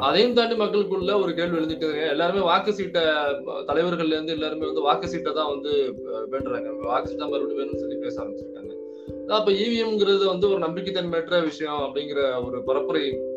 அதையும் 0.00 0.32
தாண்டி 0.32 0.54
மக்களுக்குள்ள 0.54 1.22
ஒரு 1.22 1.34
கேள்வி 1.34 1.58
எழுந்துட்டு 1.58 2.08
எல்லாருமே 2.08 2.40
வாக்கு 2.40 2.72
சீட்டை 2.72 3.02
தலைவர்கள்ல 3.70 4.16
இருந்து 4.16 4.32
எல்லாருமே 4.32 4.64
வந்து 4.66 4.80
வாக்கு 4.80 5.08
சீட்டை 5.08 5.32
தான் 5.32 5.48
வந்து 5.48 5.94
வேண்டுறாங்க. 6.32 6.76
வாக்கு 6.78 7.08
சீட்டை 7.08 7.28
மறுபடியும் 7.28 7.62
வேணும்னு 7.62 7.78
சொல்லி 7.78 7.96
பேச 7.96 8.22
ஆரம்பிச்சிருக்காங்க. 8.22 8.72
அப்ப 9.28 9.52
இவிஎம்ங்கிறது 9.52 10.24
வந்து 10.26 10.48
ஒரு 10.48 10.58
நம்பிக்கைத்தன்மையற்ற 10.58 11.42
விஷயம் 11.42 11.80
அப்படிங்கிற 11.80 12.46
ஒரு 12.46 12.58
பரப்புரை 12.66 13.33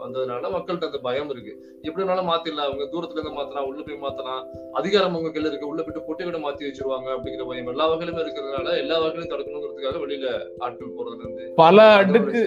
வந்ததுனால 0.00 0.50
மக்கள்கிட்ட 0.54 0.88
அந்த 0.90 1.00
பயம் 1.06 1.30
இருக்கு. 1.34 1.52
எப்படி 1.86 2.02
வேணாலும் 2.02 2.30
மாத்திடலாம். 2.30 2.68
அவங்க 2.68 2.84
தூரத்துல 2.92 3.18
இருந்து 3.18 3.36
மாத்தலாம் 3.38 3.68
உள்ள 3.68 3.80
போய் 3.86 4.02
மாத்தலாம் 4.04 4.42
அதிகாரம் 4.72 5.16
உங்க 5.18 5.30
கையில 5.34 5.50
இருக்கு. 5.50 5.70
உள்ள 5.70 5.80
போயிட்டு 5.82 6.06
பொட்டி 6.08 6.24
விட 6.24 6.38
மாத்தி 6.38 6.66
வச்சிருவாங்க 6.68 7.08
அப்படிங்கிற 7.16 7.46
பயம் 7.50 7.70
எல்லா 7.74 7.86
வகையிலுமே 7.92 8.22
இருக்கிறதுனால 8.24 8.76
எல்லா 8.82 8.98
வகையிலும் 8.98 9.32
தடுக்கணுங்கிறதுக்காக 9.32 10.00
வெளியில 10.04 10.28
ஆட்கள் 10.58 10.96
போறதுல 10.98 11.24
இருந்து 11.24 11.54
பல 11.62 11.86
அடுக்கு 12.02 12.42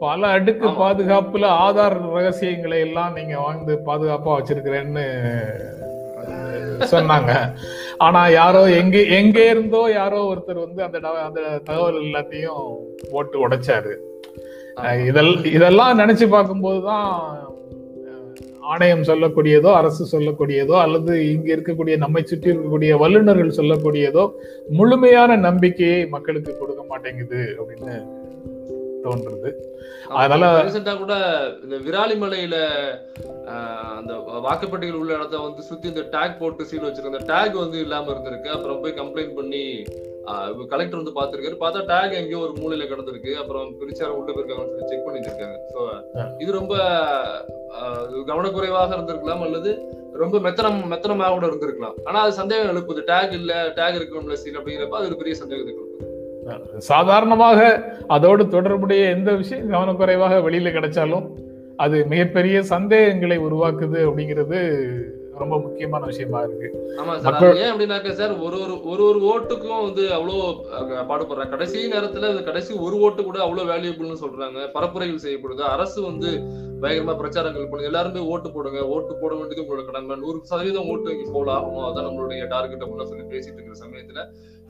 பல 0.00 0.26
அடுக்கு 0.26 0.68
பாதுகாப்புல 0.82 1.46
ஆதார் 1.66 1.96
ரகசியங்களை 2.16 2.78
எல்லாம் 2.80 3.12
நீங்க 3.12 3.34
வாழ்ந்து 3.40 3.74
பாதுகாப்பா 3.86 4.36
வச்சிருக்கிறேன்னு 4.36 5.06
சொன்னாங்க. 6.92 7.32
ஆனா 7.98 8.20
யாரோ 8.28 8.60
எங்க 8.80 8.98
எங்க 9.18 9.38
இருந்தோ 9.44 9.80
யாரோ 9.92 10.18
ஒருத்தர் 10.32 10.60
வந்து 10.64 10.82
அந்த 10.82 10.98
அந்த 11.24 11.40
தகவல் 11.64 11.98
எல்லாத்தையும் 12.02 12.60
போட்டு 13.12 13.36
உடைச்சாரு. 13.48 13.92
இதெல்லாம் 15.08 15.46
இதெல்லாம் 15.56 16.00
நினைச்சு 16.00 16.26
பார்க்கும்போதுதான் 16.34 17.06
ஆணையம் 18.72 19.06
சொல்லக்கூடியதோ 19.10 19.70
அரசு 19.80 20.02
சொல்லக்கூடியதோ 20.12 20.74
அல்லது 20.84 21.12
இங்க 21.32 21.48
இருக்கக்கூடிய 21.56 21.94
நம்மை 22.04 22.22
சுற்றி 22.22 22.52
இருக்கக்கூடிய 22.52 22.92
வல்லுநர்கள் 23.02 23.56
சொல்லக்கூடியதோ 23.58 24.24
முழுமையான 24.78 25.36
நம்பிக்கையை 25.46 26.00
மக்களுக்கு 26.14 26.52
கொடுக்க 26.58 26.82
மாட்டேங்குது 26.90 27.40
அப்படின்னு 27.58 27.94
தோன்றுது. 29.04 29.50
அதனால 30.20 30.62
ரீசெண்டா 30.66 30.94
கூட 31.02 31.14
இந்த 31.64 31.76
விராலிமலையில 31.86 32.56
அந்த 33.98 34.12
வாக்குப்பட்டிகள் 34.46 35.00
உள்ள 35.00 35.12
இடத்த 35.18 35.40
வந்து 35.46 35.62
சுத்தி 35.70 35.86
இந்த 35.92 36.04
டேக் 36.14 36.38
போட்டு 36.40 36.68
சீல் 36.70 36.86
வச்சிருக்க 36.86 37.12
அந்த 37.12 37.24
டேக் 37.32 37.56
வந்து 37.64 37.78
இல்லாம 37.84 38.10
இருந்திருக்கு. 38.12 38.50
அப்புறம் 38.56 38.80
போய் 38.84 38.98
கம்ப்ளைண்ட் 39.00 39.36
பண்ணி 39.40 39.64
கலெக்டர் 40.72 41.00
வந்து 41.00 41.14
பாத்துருக்காரு 41.18 41.56
பார்த்தா 41.62 41.82
டேக் 41.92 42.18
எங்கேயோ 42.20 42.40
ஒரு 42.46 42.52
மூலையில 42.60 42.86
கிடந்திருக்கு. 42.90 43.32
அப்புறம் 43.42 43.68
பிரிச்சார 43.80 44.10
உள்ள 44.18 44.30
போயிருக்காங்கன்னு 44.32 44.72
சொல்லி 44.72 44.90
செக் 44.90 45.04
பண்ணி 45.06 45.20
வச்சிருக்காங்க 45.20 45.58
சோ 45.74 45.80
இது 46.42 46.50
ரொம்ப 46.58 46.74
கவனக்குறைவாக 48.30 48.90
இருந்திருக்கலாம் 48.96 49.44
அல்லது 49.48 49.72
ரொம்ப 50.22 50.36
மெத்தனம் 50.46 50.78
மெத்தனமாக 50.92 51.32
கூட 51.34 51.46
இருந்திருக்கலாம். 51.48 51.96
ஆனா 52.08 52.18
அது 52.24 52.32
சந்தேகம் 52.40 52.70
எழுப்புது. 52.72 53.02
டேக் 53.10 53.34
இல்ல 53.40 53.52
டேக் 53.78 53.98
இருக்கணும்ல 53.98 54.38
சீல் 54.42 54.58
அப்படிங்கிறப்ப 54.60 54.98
அது 55.00 55.10
ஒரு 55.10 55.20
பெரிய 55.20 55.34
சந்தேகத்தை 55.42 55.74
கொடுக்குது. 55.74 56.06
சாதாரணமாக 56.92 57.60
அதோடு 58.16 58.42
தொடர்புடைய 58.56 59.02
எந்த 59.16 59.30
விஷயம் 59.42 59.70
கவனக்குறைவாக 59.74 60.40
வெளியில 60.46 60.68
கிடைச்சாலும் 60.76 61.26
அது 61.84 61.96
மிகப்பெரிய 62.12 62.58
சந்தேகங்களை 62.72 63.36
உருவாக்குது 63.46 63.98
அப்படிங்கிறது 64.08 64.60
ரொம்ப 65.38 65.58
முக்கியமான 65.58 66.04
விஷயமா 66.04 66.42
இருக்கு. 66.42 66.68
ஆமா 66.98 67.18
சார் 67.18 67.56
ஏன் 67.56 67.72
அப்படின்னாக்க 67.72 68.10
சார் 68.12 68.38
ஒரு 68.38 68.60
ஒரு 68.60 68.82
ஒரு 68.84 69.04
ஒரு 69.04 69.20
ஓட்டுக்கும் 69.24 69.82
வந்து 69.82 70.08
அவ்வளோ 70.08 70.36
அஹ், 70.72 71.08
பாடுபடுறாங்க. 71.08 71.48
கடைசி 71.48 71.92
நேரத்துல 71.92 72.44
கடைசி 72.44 72.74
ஒரு 72.78 72.96
ஓட்டு 72.98 73.24
கூட 73.24 73.40
அவ்வளவு 73.40 73.72
வேல்யூபிள்னு 73.72 74.22
சொல்றாங்க. 74.22 74.70
பரப்புரைகள் 74.74 75.24
செய்யப்படுது. 75.26 75.62
அரசு 75.68 76.02
வந்து 76.02 76.30
பயங்கரமா 76.82 77.14
பிரச்சாரங்கள் 77.20 77.68
பண்ணுங்க 77.68 77.90
எல்லாருமே 77.90 78.20
ஓட்டு 78.32 78.48
போடுங்க. 78.52 78.80
ஓட்டு 78.86 79.12
போட 79.20 79.34
வேண்டியது 79.34 79.62
உங்களோட 79.64 79.84
கடமை 79.84 80.16
நூறு 80.16 80.38
சதவீதம் 80.42 80.88
ஓட்டு 80.88 81.18
இங்க 81.18 81.32
போல 81.32 81.52
ஆகணும். 81.52 81.86
அதான் 81.88 82.06
நம்மளுடைய 82.08 82.46
டார்கெட் 82.48 82.82
அப்படின்னு 82.84 83.10
சொல்லி 83.12 83.24
பேசிட்டு 83.34 83.58
இருக்கிற 83.58 83.76
சமயத்துல. 83.84 84.22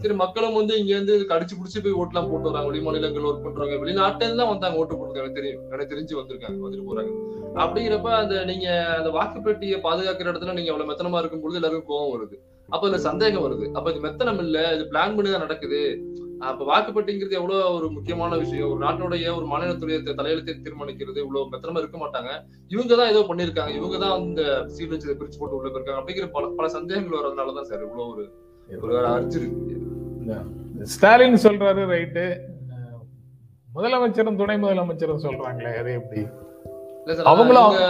சரி 0.02 0.14
மக்களும் 0.14 0.54
வந்து 0.54 0.78
இங்க 0.78 0.92
இருந்து 0.94 1.14
கடிச்சு 1.32 1.54
புடிச்சு 1.58 1.82
போய் 1.84 1.98
ஓட்டுலாம் 2.00 2.30
போட்டு 2.30 2.50
வராங்க. 2.50 2.68
வெளி 2.70 2.80
மாநிலங்கள் 2.80 3.22
ஒர்க் 3.22 3.46
பண்றாங்க. 3.46 3.76
வெளிநாட்டுல 3.84 4.26
இருந்து 4.26 4.42
தான் 4.42 4.52
வந்தாங்க 4.52 4.78
ஓட்டு 4.78 4.96
போட்டுருக்காங்க 4.96 5.32
தெரியும். 5.32 5.62
எனக்கு 5.72 5.92
தெரிஞ்சு 5.94 6.20
வந்திருக்காங்க. 6.20 6.58
வந்துட்டு 6.64 6.88
போறாங்க. 6.90 7.12
அப்படிங்கிறப்ப 7.62 8.10
அந்த 8.22 8.44
நீங்க 8.44 8.68
அந்த 8.98 9.10
வாக்குப்பெட்டியை 9.10 9.78
பாதுகாக்கிற 9.86 10.32
இடத்துல 10.32 10.52
நீங்க 10.52 10.72
அவ்வளவு 10.72 10.90
மெத்தனமா 10.92 11.18
இருக்கும் 11.18 11.40
பொழுது 11.40 11.58
எல்லாருக்கும் 11.60 11.90
கோவம் 11.92 12.12
வருது. 12.16 12.36
அப்ப 12.68 12.88
இதுல 12.88 12.94
சந்தேகம் 12.94 13.44
வருது. 13.46 13.66
அப்ப 13.72 13.90
இது 13.90 14.00
மெத்தனம் 14.08 14.38
இல்ல. 14.38 14.74
இது 14.74 14.84
பிளான் 14.92 15.14
பண்ணி 15.16 15.30
தான் 15.30 15.46
நடக்குது. 15.46 15.80
அப்ப 16.46 16.64
வாக்குப்பட்டிங்கிறது 16.64 17.38
எவ்வளவு 17.38 17.74
ஒரு 17.74 17.86
முக்கியமான 17.90 18.36
விஷயம். 18.36 18.70
ஒரு 18.70 18.80
நாட்டினுடைய 18.84 19.34
ஒரு 19.36 19.46
மாநிலத்துடைய 19.46 19.96
தலையெழுத்தை 20.18 20.54
தீர்மானிக்கிறது 20.56 21.18
இவ்வளவு 21.24 21.50
மெத்தனமா 21.52 21.80
இருக்க 21.80 21.98
மாட்டாங்க. 21.98 22.30
இவங்க 22.68 22.92
தான் 22.96 23.10
ஏதோ 23.12 23.22
பண்ணிருக்காங்க. 23.30 23.72
இவங்க 23.74 23.98
தான் 23.98 24.14
அந்த 24.18 24.42
சீல் 24.66 24.92
வச்சு 24.92 25.18
பிரிச்சு 25.20 25.40
போட்டு 25.40 25.56
உள்ள 25.56 25.68
போயிருக்காங்க 25.68 26.00
அப்படிங்கிற 26.02 26.28
பல 26.30 26.50
பல 26.58 26.68
சந்தேகங்கள் 26.68 27.18
வர்றதுனாலதான் 27.20 27.68
சார் 27.70 27.84
இவ்வளவு 27.86 28.10
ஒரு 28.12 28.24
ஒரு 28.82 28.96
அரிச்சிருக்கு 29.14 29.76
ஸ்டாலின் 30.94 31.42
சொல்றாரு 31.46 31.82
ரைட்டு. 31.94 32.24
முதலமைச்சரும் 33.68 34.36
துணை 34.36 34.56
முதலமைச்சரும் 34.58 35.24
சொல்றாங்களே 35.26 35.72
அது 35.80 35.90
எப்படி? 35.92 36.22
அவங்களும் 37.24 37.64
அவங்க 37.64 37.82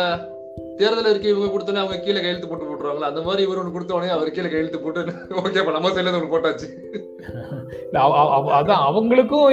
தேர்தல் 0.79 1.05
அறிக்கை 1.05 1.31
இவங்க 1.31 1.47
கொடுத்தோன்னே 1.47 1.77
அவங்க 1.77 1.99
கீழே 1.99 2.21
கையெழுத்து 2.21 2.49
போட்டு 2.49 2.65
போட்டுருவாங்களா? 2.65 3.11
அந்த 3.11 3.23
மாதிரி 3.23 3.43
இவர் 3.43 3.59
ஒன்று 3.59 3.73
கொடுத்த 3.73 3.95
உடனே 3.95 4.11
அவர் 4.11 4.31
கீழே 4.31 4.49
கையெழுத்து 4.49 4.81
போட்டு 4.81 5.01
ஓகே 5.41 5.73
நம்ம 5.73 5.91
சைட்ல 5.91 6.15
ஒன்று 6.15 6.33
போட்டாச்சு. 6.35 6.69
அதான் 8.59 8.85
அவங்களுக்கும் 8.89 9.51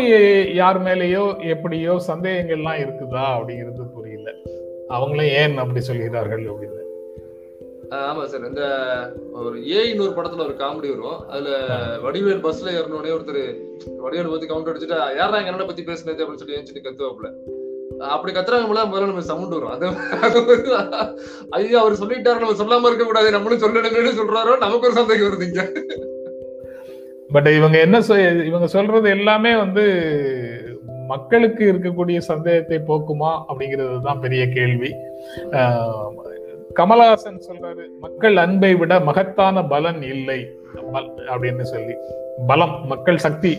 யார் 0.56 0.84
மேலேயோ 0.84 1.50
எப்படியோ 1.50 2.02
சந்தேகங்கள்லாம் 2.08 2.82
இருக்குதா 2.82 3.26
அப்படிங்கிறது 3.36 3.94
புரியல. 3.96 4.32
அவங்களும் 4.88 5.32
ஏன் 5.34 5.58
அப்படி 5.58 5.82
சொல்கிறார்கள் 5.82 6.44
அப்படின்னு. 6.50 6.82
ஆமா 7.92 8.24
சார். 8.26 8.46
இந்த 8.46 8.64
ஒரு 9.32 9.72
ஏ 9.72 9.90
இன்னொரு 9.90 10.12
படத்துல 10.12 10.46
ஒரு 10.46 10.56
காமெடி 10.58 10.90
வரும். 10.90 11.20
அதுல 11.28 11.50
வடிவேல் 12.04 12.46
பஸ்ல 12.46 12.74
ஏறினோடனே 12.78 13.16
ஒருத்தர் 13.16 13.44
வடிவேல் 14.06 14.32
பத்தி 14.32 14.48
கவுண்ட் 14.48 14.70
அடிச்சுட்டு 14.72 15.18
யாரா 15.18 15.38
எங்க 15.38 15.52
அண்ணனை 15.52 15.66
பத்தி 15.66 15.84
பேசுனது? 15.84 16.24
அப்படின்னு 16.24 16.36
சொல்லி 16.36 16.56
ஏன் 16.56 16.86
கத்துவாப்புல. 16.88 17.30
அப்படி 18.00 18.32
கத்துறாங்களா 18.34 18.82
முதல்ல 18.82 19.06
நம்ம 19.06 19.22
சவுண்ட் 19.22 19.54
வரும். 19.54 19.70
அது 19.70 19.88
ஐயோ 21.50 21.80
அவர் 21.80 21.94
சொல்லிட்டாரு 21.94 22.40
நம்ம 22.40 22.56
சொல்லாம 22.62 22.86
இருக்க 22.86 23.06
கூடாது 23.06 23.32
நம்மளும் 23.32 23.62
சொல்லணும்னு 23.62 24.20
சொல்றாரோ 24.22 24.58
நமக்கு 24.58 24.88
ஒரு 24.88 24.98
சந்தேகம் 25.00 25.28
வருது 25.28 25.48
இங்க. 25.48 25.70
பட் 27.32 27.48
இவங்க 27.48 27.80
என்ன 27.80 27.98
இவங்க 28.46 28.68
சொல்றது 28.68 29.10
எல்லாமே 29.10 29.56
வந்து 29.56 29.86
மக்களுக்கு 31.08 31.64
இருக்கக்கூடிய 31.74 32.18
சந்தேகத்தை 32.18 32.78
போக்குமா 32.88 33.32
அப்படிங்கிறது 33.50 34.02
தான் 34.02 34.20
பெரிய 34.20 34.48
கேள்வி. 34.50 34.92
கமலஹாசன் 36.76 37.42
சொல்றாரு 37.50 37.84
மக்கள் 38.00 38.38
அன்பை 38.38 38.76
விட 38.76 39.00
மகத்தான 39.00 39.64
பலன் 39.64 40.02
இல்லை. 40.02 40.40
அப்படின்னு 41.34 41.62
சொல்லி. 41.62 41.96
பலம் 42.48 42.76
மக்கள் 42.88 43.18
சக்தி. 43.18 43.54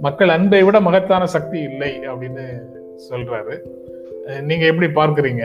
மக்கள் 0.00 0.28
அன்பை 0.28 0.62
விட 0.62 0.80
மகத்தான 0.80 1.26
சக்தி 1.26 1.58
இல்லை 1.60 1.92
அப்படின்னு 1.98 2.46
சொல்றாரு. 3.10 3.56
நீங்க 4.50 4.64
எப்படி 4.70 4.88
பார்க்கறீங்க? 5.00 5.44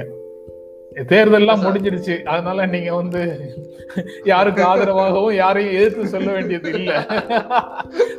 தேர்தல்லாம் 1.09 1.63
முடிஞ்சிடுச்சு. 1.63 2.15
அதனால 2.33 2.65
நீங்க 2.73 2.91
வந்து 2.95 3.21
யாருக்கு 4.29 4.61
ஆதரவாகவும் 4.63 5.33
யாரையும் 5.33 5.75
எதிர்த்து 5.79 6.13
சொல்ல 6.13 6.29
வேண்டியது 6.31 6.69
இல்ல. 6.79 6.93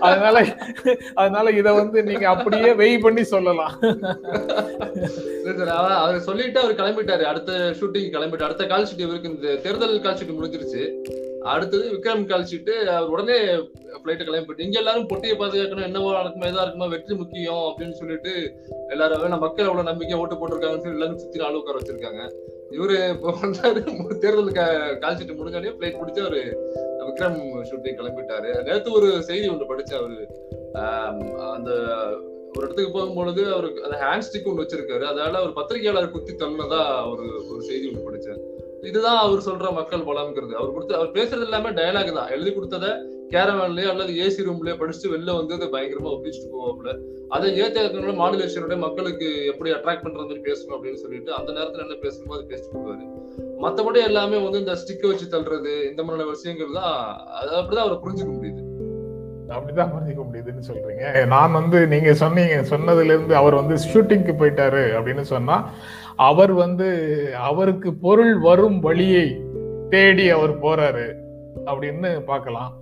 அதனால 0.08 0.36
அதனால 1.14 1.50
இத 1.60 1.72
வந்து 1.72 2.02
நீங்க 2.10 2.26
அப்படியே 2.28 2.70
வெய் 2.82 3.02
பண்ணி 3.06 3.24
சொல்லலாம். 3.34 3.74
அவர் 6.02 6.26
சொல்லிட்டு 6.28 6.60
அவர் 6.60 6.78
கிளம்பிட்டாரு. 6.80 7.26
அடுத்த 7.32 7.52
ஷூட்டிங் 7.80 8.12
கிளம்பிட்டு 8.16 8.48
அடுத்த 8.48 8.66
கால் 8.72 8.88
ஷூட்டிங் 8.90 9.06
இவருக்கு 9.08 9.32
இந்த 9.34 9.54
தேர்தல் 9.66 10.04
கால் 10.06 10.18
ஷூட்டிங் 10.20 10.40
முடிஞ்சிருச்சு. 10.40 10.82
அடுத்தது 11.52 11.84
விக்ரம் 11.94 12.22
கழிச்சுட்டு 12.30 12.74
அவர் 12.94 13.12
உடனே 13.14 13.36
பிளைட் 14.02 14.24
கிளம்பிட்டு 14.28 14.64
இங்க 14.66 14.78
எல்லாரும் 14.80 15.08
பொட்டியை 15.10 15.34
பாதுகாக்கணும் 15.40 15.88
என்னவோ 15.88 16.12
நடக்குமா 16.16 16.48
எதா 16.50 16.64
இருக்குமா 16.64 16.88
வெற்றி 16.94 17.14
முக்கியம் 17.20 17.64
அப்படின்னு 17.68 17.98
சொல்லிட்டு 18.00 18.32
எல்லாரும் 18.94 19.32
நம்ம 19.34 19.44
மக்கள் 19.46 19.68
அவ்வளவு 19.68 19.88
நம்பிக்கை 19.90 20.18
ஓட்டு 20.20 20.38
போட்டிருக்காங்கன்னு 20.40 20.84
சொல்லி 20.84 20.98
எல்லாரும் 20.98 21.22
சுத்தி 21.24 21.42
நாள் 21.42 21.58
உட்கார 21.60 21.80
வச்சிருக்காங்க. 21.80 22.22
இவரு 22.76 22.96
இப்போ 23.14 23.34
வந்தாரு 23.42 23.82
தேர்தல் 24.24 24.56
கால் 25.02 25.18
ஷீட் 25.18 25.38
முடிஞ்சோடனே 25.40 25.76
பிளைட் 25.78 26.00
பிடிச்சி 26.00 26.22
அவரு 26.24 26.42
விக்ரம் 27.08 27.38
ஷூட்டிங் 27.68 27.98
கிளம்பிட்டாரு. 28.00 28.50
நேத்து 28.66 28.96
ஒரு 28.98 29.10
செய்தி 29.28 29.46
ஒன்று 29.52 29.70
படிச்சு 29.70 29.94
அவரு 30.00 30.18
அந்த 31.56 31.70
ஒரு 32.56 32.64
இடத்துக்கு 32.66 32.92
போகும்பொழுது 32.94 33.42
அவருக்கு 33.54 33.84
அந்த 33.86 33.96
ஹேண்ட் 34.02 34.26
ஸ்டிக் 34.26 34.48
ஒன்று 34.50 34.62
வச்சிருக்காரு. 34.64 35.04
அதனால 35.10 35.40
ஒரு 35.46 35.52
பத்திரிகையாளர் 35.58 36.14
குத்தி 36.14 36.32
தள்ளினதா 36.42 36.82
ஒரு 37.12 37.26
ஒரு 37.50 37.60
செய்தி 37.68 37.86
ஒன்று 37.90 38.06
படிச்சேன். 38.08 38.37
இதுதான் 38.82 39.18
அவர் 39.18 39.46
சொல்ற 39.46 39.72
மக்கள் 39.72 40.08
பலம்ங்கிறது. 40.08 40.52
அவர் 40.54 40.72
கொடுத்த 40.72 40.96
அவர் 40.96 41.14
பேசுறது 41.16 41.46
எல்லாமே 41.46 41.70
டயலாக் 41.70 42.18
தான். 42.18 42.30
எழுதி 42.30 42.50
கொடுத்தத 42.50 42.88
கேரவேன்லயோ 43.32 43.88
அல்லது 43.88 44.12
ஏசி 44.24 44.44
ரூம்லயோ 44.46 44.74
படிச்சுட்டு 44.80 45.12
வெளில 45.14 45.34
வந்து 45.38 45.54
அதை 45.54 45.66
பயங்கரமா 45.74 46.12
ஒப்பிச்சுட்டு 46.12 46.52
போவாப்புல 46.52 46.92
அதை 47.28 47.48
ஏத்த 47.62 48.12
மாடுலேஷனோட 48.20 48.76
மக்களுக்கு 48.76 49.46
எப்படி 49.46 49.70
அட்ராக்ட் 49.70 50.04
பண்ற 50.04 50.20
மாதிரி 50.22 50.40
பேசணும் 50.48 50.76
அப்படின்னு 50.76 51.02
சொல்லிட்டு 51.02 51.32
அந்த 51.32 51.50
நேரத்துல 51.52 51.84
என்ன 51.86 51.98
பேசணுமோ 52.04 52.34
அதை 52.36 52.46
பேசிட்டு 52.46 52.76
போவாரு 52.76 53.04
மத்தபடி 53.64 54.00
எல்லாமே 54.00 54.38
வந்து 54.44 54.58
இந்த 54.58 54.74
ஸ்டிக்கை 54.82 55.08
வச்சு 55.10 55.26
தள்ளுறது 55.26 55.74
இந்த 55.90 56.02
மாதிரியான 56.02 56.30
விஷயங்கள் 56.30 56.72
தான் 56.72 56.96
அது 57.40 57.50
அப்படிதான் 57.60 57.86
அவரை 57.86 57.98
புரிஞ்சுக்க 58.04 58.32
முடியுது. 58.32 58.62
அப்படிதான் 59.48 59.92
புரிஞ்சுக்க 59.92 60.22
முடியுதுன்னு 60.30 60.64
சொல்றீங்க. 60.68 61.26
நான் 61.26 61.52
வந்து 61.52 61.86
நீங்க 61.86 62.14
சொன்னீங்க 62.14 62.56
சொன்னதுல 62.70 63.04
இருந்து 63.04 63.36
அவர் 63.36 63.54
வந்து 63.54 63.74
ஷூட்டிங்க்கு 63.74 64.34
போயிட்டாரு 64.40 64.82
அப்படின்னு 64.98 65.20
சொன்னா 65.20 65.70
அவர் 66.16 66.52
வந்து 66.52 66.88
அவருக்கு 67.36 67.94
பொருள் 67.94 68.38
வரும் 68.38 68.80
வழியை 68.80 69.40
தேடி 69.90 70.28
அவர் 70.28 70.60
போறாரு 70.60 71.06
அப்படின்னு 71.66 72.20
பார்க்கலாம். 72.20 72.72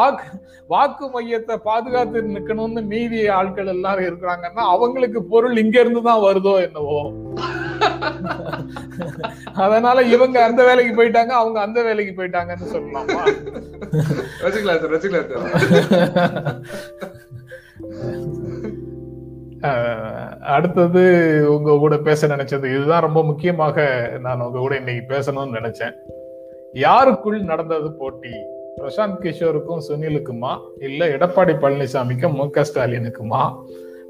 வாக்கு- 0.00 0.36
மையத்தை 1.14 1.54
பாதுகாத்து 1.62 2.18
நிக்கணும்னு 2.28 2.82
மீதி 2.86 3.28
ஆட்கள் 3.28 3.66
எல்லாரும் 3.66 4.08
இருக்கிறாங்கன்னா 4.08 4.62
அவங்களுக்கு 4.70 5.20
பொருள் 5.24 5.56
இங்க 5.56 5.80
இருந்து 5.80 6.02
தான் 6.02 6.22
வருதோ 6.22 6.54
என்னவோ. 6.62 7.00
அதனால 9.60 10.02
இவங்க 10.08 10.36
அந்த 10.44 10.64
வேலைக்கு 10.64 10.92
போயிட்டாங்க 10.94 11.32
அவங்க 11.38 11.60
அந்த 11.60 11.82
வேலைக்கு 11.82 12.14
போயிட்டாங்கன்னு 12.14 12.72
சொல்லலாமா? 12.72 13.24
வச்சுக்கலாம் 14.42 14.80
சார் 14.80 14.94
வச்சுக்கலாம் 14.94 15.28
சார். 15.30 16.60
அடுத்தது 20.40 21.00
உங்க 21.48 21.76
கூட 21.78 21.96
பேச 21.96 22.26
நினைச்சது. 22.26 22.64
இதுதான் 22.64 23.00
ரொம்ப 23.00 23.24
முக்கியமாக 23.24 24.10
நான் 24.22 24.40
உங்க 24.40 24.58
கூட 24.58 24.76
இன்னைக்கு 24.76 25.14
பேசணும்னு 25.14 25.54
நினைச்சேன். 25.54 25.92
யாருக்குள் 26.72 27.42
நடந்தது 27.42 27.92
போட்டி? 27.92 28.30
பிரசாந்த் 28.76 29.20
கிஷோருக்கும் 29.20 29.82
சுனிலுக்குமா? 29.88 30.58
இல்ல 30.78 31.08
எடப்பாடி 31.08 31.54
பழனிசாமிக்கும் 31.58 32.34
மு 32.34 32.50
க 32.50 32.64
ஸ்டாலினுக்குமா? 32.74 33.62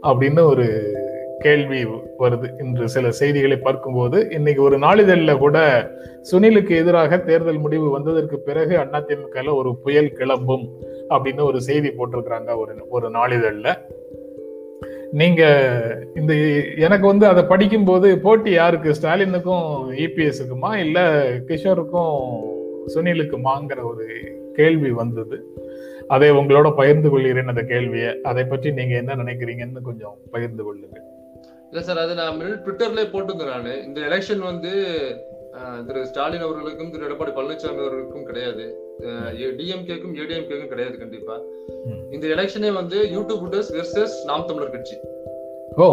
அப்படின்னு 0.03 0.43
ஒரு 0.43 0.99
கேள்வி 1.39 1.85
வருது. 2.19 2.65
இன்று 2.65 2.89
சில 2.89 3.11
செய்திகளை 3.11 3.57
பார்க்கும்போது 3.57 4.31
இன்னைக்கு 4.31 4.63
ஒரு 4.63 4.79
நாளிதழில் 4.79 5.39
கூட 5.39 5.89
சுனிலுக்கு 6.31 6.71
எதிராக 6.71 7.19
தேர்தல் 7.19 7.59
முடிவு 7.59 7.91
வந்ததற்கு 7.91 8.39
பிறகு 8.39 8.77
அதிமுகல 8.77 9.55
ஒரு 9.55 9.77
புயல் 9.77 10.13
கிளம்பும் 10.13 10.69
அப்படின்னு 11.09 11.43
ஒரு 11.43 11.63
செய்தி 11.63 11.89
போட்டிருக்கிறாங்க 11.89 12.57
ஒரு 12.57 12.87
ஒரு 12.89 13.11
நாளிதழில். 13.11 13.77
நீங்க 15.13 15.43
இந்த 16.15 16.33
எனக்கு 16.87 17.07
வந்து 17.07 17.27
அதை 17.27 17.43
படிக்கும்போது 17.43 18.09
போட்டி 18.19 18.51
யாருக்கு? 18.51 18.95
ஸ்டாலினுக்கும் 18.99 19.69
இபிஎஸ்க்குமா 20.05 20.71
இல்ல 20.85 20.99
கிஷோருக்கும் 21.49 22.19
சுனிலுக்குமாங்கிற 22.95 23.81
ஒரு 23.91 24.07
கேள்வி 24.59 24.91
வந்தது. 24.91 25.39
அதை 26.09 26.29
உங்களோட 26.31 26.69
பகிர்ந்து 26.77 27.11
கொள்கிறேன் 27.11 27.53
அந்த 27.53 27.63
கேள்வியை. 27.63 28.13
அதை 28.23 28.45
பற்றி 28.45 28.71
நீங்க 28.79 28.95
என்ன 28.95 29.17
நினைக்கிறீங்கன்னு 29.23 29.89
கொஞ்சம் 29.89 30.17
பகிர்ந்து 30.31 30.65
கொள்ளுங்க 30.67 30.99
இல்ல 31.71 31.83
சார் 31.89 32.03
அது 32.05 32.15
நான் 32.15 32.41
ட்விட்டர்லயே 32.65 33.09
போட்டிருந்தேன் 33.11 33.53
நான். 33.55 33.83
இந்த 33.87 34.01
எலெக்ஷன் 34.01 34.43
வந்து 34.51 34.73
திரு 35.87 36.01
ஸ்டாலின் 36.07 36.47
அவர்களுக்கும் 36.47 36.91
திரு 36.91 37.07
எடப்பாடி 37.09 37.33
பழனிசாமி 37.37 37.83
அவர்களுக்கும் 37.85 38.25
கிடையாது. 38.25 38.67
டிஎம்கேக்கும் 39.59 40.17
ஏடிஎம்கேக்கும் 40.23 40.73
கிடையாது 40.73 40.97
கண்டிப்பா. 40.99 41.37
இந்த 42.11 42.27
எலெக்ஷனே 42.27 42.73
வந்து 42.73 42.99
யூடியூபர்ஸ் 43.17 43.71
வெர்சஸ் 43.77 44.17
நாம் 44.25 44.47
தமிழர் 44.47 44.71
கட்சி. 44.71 44.97
ஓ. 45.77 45.87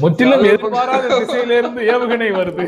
முற்றிலும் 0.00 0.44
எதிர்பாராத 0.44 1.04
திசையிலிருந்து 1.18 1.80
ஏவுகணை 1.92 2.28
வருது. 2.38 2.64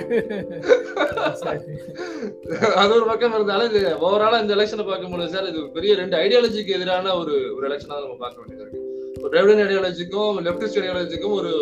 அது 2.75 2.91
ஒரு 2.95 3.05
பக்கம் 3.07 3.35
இருந்தாலும் 3.35 3.71
இது 3.71 3.81
ஓவராலா 4.01 4.41
இந்த 4.43 4.55
எலெக்ஷனை 4.55 4.87
பார்க்கும்போது 4.87 5.29
சார் 5.29 5.49
இது 5.49 5.63
பெரிய 5.71 5.95
ரெண்டு 5.95 6.17
ஐடியாலஜிக்கு 6.17 6.77
எதிரான 6.79 7.15
ஒரு 7.17 7.35
ஒரு 7.57 7.65
எலெக்ஷனா 7.69 8.01
நம்ம 8.05 8.17
பார்க்க 8.19 8.43
வேண்டியதா 8.43 8.65
இருக்கு. 8.65 8.85
ஒரு 9.23 9.31
டிரைவிடன் 9.35 9.63
ஐடியாலஜிக்கும் 9.67 10.37
லெப்டிஸ்ட் 10.47 10.79
ஐடியாலஜிக்கும் 10.81 11.37
ஒரு 11.41 11.53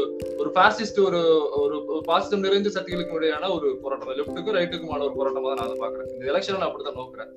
ஒரு 0.47 0.53
பாசிஸ்ட் 0.59 0.99
ஒரு 1.05 1.21
ஒரு 1.63 1.77
பாசிசம் 2.09 2.45
நிறைந்த 2.47 2.71
சக்திகளுக்கு 2.75 3.17
இடையான 3.19 3.49
ஒரு 3.57 3.69
போராட்டம். 3.83 4.13
லெப்ட்டுக்கும் 4.19 4.57
ரைட்டுக்குமான 4.59 5.05
ஒரு 5.07 5.15
போராட்டமா 5.19 5.49
தான் 5.51 5.61
நான் 5.61 5.69
அதை 5.69 5.79
பாக்குறேன் 5.83 6.11
இந்த 6.15 6.31
எலெக்ஷன் 6.33 6.59
நான் 6.61 6.69
அப்படித்தான் 6.69 6.99
நோக்குறேன். 7.01 7.31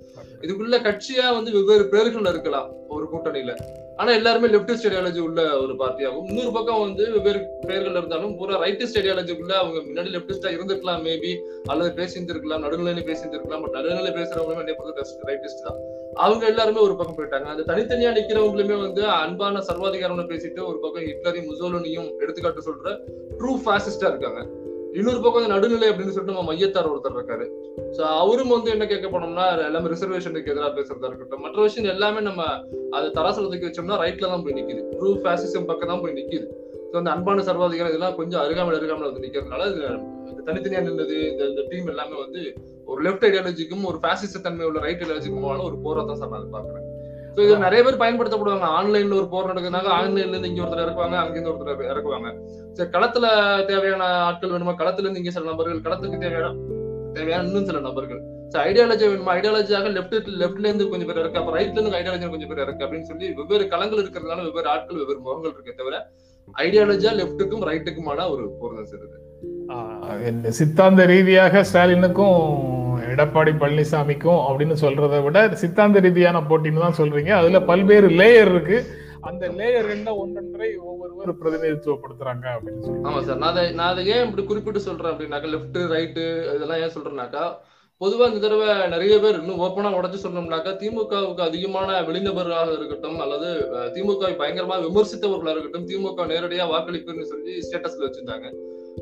இதுக்குள்ள 0.46 0.78
கட்சியா 0.88 1.28
வந்து 1.38 1.54
வெவ்வேறு 1.58 1.86
பேர்கள் 1.94 2.32
இருக்கலாம் 2.34 2.68
ஒரு 2.96 3.06
கூட்டணியில. 3.14 3.54
ஆனா 4.02 4.12
எல்லாருமே 4.18 4.48
லெப்டிஸ்ட் 4.54 4.86
ஐடியாலஜி 4.88 5.22
உள்ள 5.28 5.42
ஒரு 5.64 5.74
பார்ட்டியாகும் 5.80 6.28
இன்னொரு 6.32 6.52
பக்கம் 6.58 6.84
வந்து 6.84 7.04
வெவ்வேறு 7.16 7.40
பெயர்கள் 7.70 7.98
இருந்தாலும் 8.00 8.36
பூரா 8.40 8.60
ரைட்டிஸ்ட் 8.66 9.00
ஐடியாலஜிக்குள்ள 9.02 9.56
அவங்க 9.62 9.80
முன்னாடி 9.88 10.12
லெப்டிஸ்டா 10.16 10.52
இருந்திருக்கலாம் 10.56 11.02
மேபி 11.08 11.32
அல்லது 11.72 11.92
பேசியிருந்திருக்கலாம் 11.98 12.64
நடுநிலை 12.66 13.04
பேசியிருந்திருக்கலாம் 13.10 13.64
பட் 13.64 13.76
நடுநிலை 13.78 14.12
பேசுறவங்களுமே 14.20 14.64
என்னை 14.66 14.76
பொறுத்த 14.80 15.28
ரைட்டிஸ்ட் 15.32 15.66
தான். 15.66 15.80
அவங்க 16.26 16.44
எல்லாருமே 16.52 16.80
ஒரு 16.86 16.96
பக்கம் 17.00 17.18
போயிட்டாங்க. 17.18 17.48
அந்த 17.54 17.66
தனித்தனியா 17.72 18.12
நிக்கிறவங்களுமே 18.20 18.78
வந்து 18.86 19.02
அன்பான 19.18 19.62
சர்வாதிகாரம்னு 19.70 20.30
பேசிட்டு 20.32 20.62
ஒரு 20.70 20.80
பக்கம் 20.86 21.06
ஹிட்லரையும் 21.10 21.50
முசோலனியும் 21.52 22.10
எடுத்துக்காட்டு 22.24 22.68
சொல்ற 22.70 22.96
ட்ரூ 23.40 23.52
ஃபேசிஸ்டா 23.66 24.08
இருக்காங்க. 24.12 24.42
இன்னொரு 25.00 25.20
பக்கம் 25.24 25.40
வந்து 25.40 25.54
நடுநிலை 25.54 25.88
அப்படின்னு 25.90 26.14
சொல்லிட்டு 26.14 26.36
நம்ம 26.36 26.46
மையத்தார் 26.52 26.92
ஒருத்தர் 26.92 27.18
இருக்காரு. 27.18 27.46
சோ 27.98 28.02
அவரும் 28.22 28.54
வந்து 28.56 28.70
என்ன 28.76 28.86
கேட்க 28.92 29.08
போனோம்னா 29.14 29.46
எல்லாமே 29.68 29.92
ரிசர்வேஷனுக்கு 29.94 30.52
எதிராக 30.54 30.72
பேசுறதா 30.78 31.10
இருக்கட்டும். 31.10 31.44
மற்ற 31.46 31.60
விஷயம் 31.68 31.92
எல்லாமே 31.96 32.22
நம்ம 32.30 32.44
அதை 32.98 33.08
தராசலத்துக்கு 33.18 33.70
வச்சோம்னா 33.70 34.00
ரைட்ல 34.04 34.32
தான் 34.34 34.46
போய் 34.46 34.58
நிக்குது. 34.60 34.82
ட்ரூ 34.98 35.12
ஃபேசிசம் 35.26 35.70
பக்கம் 35.70 35.92
தான் 35.94 36.04
போய் 36.06 36.18
நிக்குது. 36.20 36.48
ஸோ 36.92 36.96
அந்த 37.02 37.10
அன்பான 37.16 37.44
சர்வாதிகாரம் 37.50 37.92
இதெல்லாம் 37.94 38.18
கொஞ்சம் 38.20 38.42
அருகாமல் 38.46 38.78
அருகாமல் 38.80 39.10
வந்து 39.10 39.24
நிக்கிறதுனால 39.26 39.68
இது 39.72 40.46
தனித்தனியா 40.48 40.82
நின்றது 40.88 41.18
இந்த 41.50 41.64
டீம் 41.72 41.92
எல்லாமே 41.94 42.16
வந்து 42.26 42.42
ஒரு 42.92 43.00
லெஃப்ட் 43.08 43.26
ஐடியாலஜிக்கும் 43.28 43.90
ஒரு 43.92 44.00
ஃபேசிச 44.04 44.42
தன்மை 44.48 44.66
உள்ள 44.70 44.80
ரைட் 44.88 45.04
ஐடியாலஜிக்குமான 45.04 45.64
ஒரு 45.70 45.78
போராட்டம் 45.86 46.12
தான் 46.12 46.22
சார் 46.22 46.34
நான் 46.36 46.56
பாக்குறேன் 46.58 46.88
ஸோ 47.40 47.44
இது 47.44 47.58
நிறைய 47.66 47.82
பேர் 47.86 48.00
பயன்படுத்தப்படுவாங்க. 48.02 48.70
ஆன்லைன்ல 48.78 49.14
ஒரு 49.20 49.28
போர் 49.34 49.50
நடக்குதுனாக்க 49.50 49.90
ஆன்லைன்ல 49.98 50.34
இருந்து 50.34 50.50
இங்க 50.50 50.62
ஒருத்தர் 50.64 50.82
இறக்குவாங்க 50.86 51.16
அங்கிருந்து 51.22 51.52
ஒருத்தர் 51.52 51.92
இறக்குவாங்க. 51.92 52.30
சரி 52.78 52.90
களத்துல 52.96 53.26
தேவையான 53.70 54.08
ஆட்கள் 54.26 54.52
வேணுமா? 54.54 54.74
களத்துல 54.82 55.06
இருந்து 55.06 55.22
இங்க 55.22 55.32
சில 55.36 55.46
நபர்கள் 55.52 55.86
களத்துக்கு 55.86 56.20
தேவையான 56.24 56.50
தேவையான 57.18 57.48
இன்னும் 57.50 57.68
சில 57.70 57.80
நபர்கள். 57.88 58.20
ஸோ 58.54 58.58
ஐடியாலஜி 58.66 59.06
வேணுமா? 59.12 59.32
ஐடியாலஜியாக 59.38 59.90
லெஃப்ட் 59.98 60.30
லெஃப்ட்ல 60.42 60.68
இருந்து 60.70 60.90
கொஞ்சம் 60.92 61.10
பேர் 61.12 61.22
இருக்கு 61.24 61.40
அப்ப 61.42 61.54
ரைட்ல 61.58 61.80
இருந்து 61.80 61.98
ஐடியாலஜி 62.02 62.32
கொஞ்சம் 62.36 62.52
பேர் 62.52 62.64
இருக்கு 62.66 62.86
அப்படின்னு 62.86 63.10
சொல்லி 63.12 63.30
வெவ்வேறு 63.40 63.72
களங்கள் 63.74 64.02
இருக்கிறதுனால 64.04 64.44
வெவ்வேறு 64.48 64.72
ஆட்கள் 64.74 65.00
வெவ்வேறு 65.02 65.24
முகங்கள் 65.28 65.56
இருக்கே 65.56 65.76
தவிர 65.82 65.98
ஐடியாலஜியா 66.66 67.14
லெஃப்ட்டுக்கும் 67.22 67.66
ரைட்டுக்குமான 67.72 68.28
ஒரு 68.34 68.46
போர் 68.60 68.78
தான் 68.80 68.92
சிறுது 68.92 69.18
சித்தாந்த 70.60 71.02
ரீதியாக 71.14 71.64
ஸ்டாலினுக்கும் 71.72 72.38
எடப்பாடி 73.14 73.52
பழனிசாமிக்கும் 73.62 74.42
அப்படின்னு 74.48 74.76
சொல்றதை 74.86 75.20
விட 75.26 75.40
சித்தாந்த 75.62 76.00
ரீதியான 76.06 76.42
போட்டின்னு 76.50 76.84
தான் 76.86 77.00
சொல்றீங்க. 77.02 77.32
அதுல 77.42 77.60
பல்வேறு 77.70 78.10
லேயர் 78.22 78.52
இருக்கு. 78.56 78.80
அந்த 79.30 79.46
லேயர் 79.60 79.90
என்ன 79.96 80.10
ஒன்றொன்றை 80.24 80.70
ஒவ்வொருவர் 80.90 81.40
பிரதிநிதித்துவப்படுத்துறாங்க 81.40 82.46
அப்படின்னு 82.56 82.84
சொல்லி 82.86 83.02
ஆமா 83.08 83.22
சார். 83.28 83.42
நான் 83.42 83.52
அதை 83.54 83.66
நான் 83.80 83.92
அதை 83.94 84.04
ஏன் 84.14 84.26
இப்படி 84.28 84.46
குறிப்பிட்டு 84.52 84.88
சொல்றேன் 84.88 85.12
அப்படின்னாக்கா 85.14 85.52
லெஃப்ட் 85.56 85.80
ரைட்டு 85.96 86.26
இதெல்லாம் 86.56 86.82
ஏன் 86.86 86.96
சொல்றேன்னாக்கா 86.96 87.44
பொதுவா 88.02 88.28
இந்த 88.30 88.40
தடவை 88.44 88.68
நிறைய 88.94 89.14
பேர் 89.24 89.40
இன்னும் 89.40 89.62
ஓப்பனா 89.66 89.90
உடச்சு 90.00 90.20
சொன்னோம்னாக்கா 90.26 90.72
திமுகவுக்கு 90.82 91.44
அதிகமான 91.48 91.98
வெளிநபர்களாக 92.10 92.76
இருக்கட்டும் 92.78 93.18
அல்லது 93.24 93.50
திமுகவை 93.96 94.34
பயங்கரமா 94.42 94.78
விமர்சித்தவர்களாக 94.86 95.56
இருக்கட்டும் 95.56 95.88
திமுக 95.90 96.28
நேரடியா 96.32 96.66
வாக்களிப்புன்னு 96.74 97.32
சொல்லி 97.32 97.56
ஸ்டேட்டஸ்ல 97.66 98.06
வச்சிருந்தாங்க. 98.06 98.48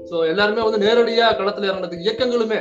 ஸோ 0.09 0.27
எல்லாருமே 0.27 0.61
வந்து 0.61 0.81
நேரடியா 0.85 1.25
களத்துல 1.39 1.67
இறங்கினது 1.69 1.97
இயக்கங்களுமே 2.03 2.59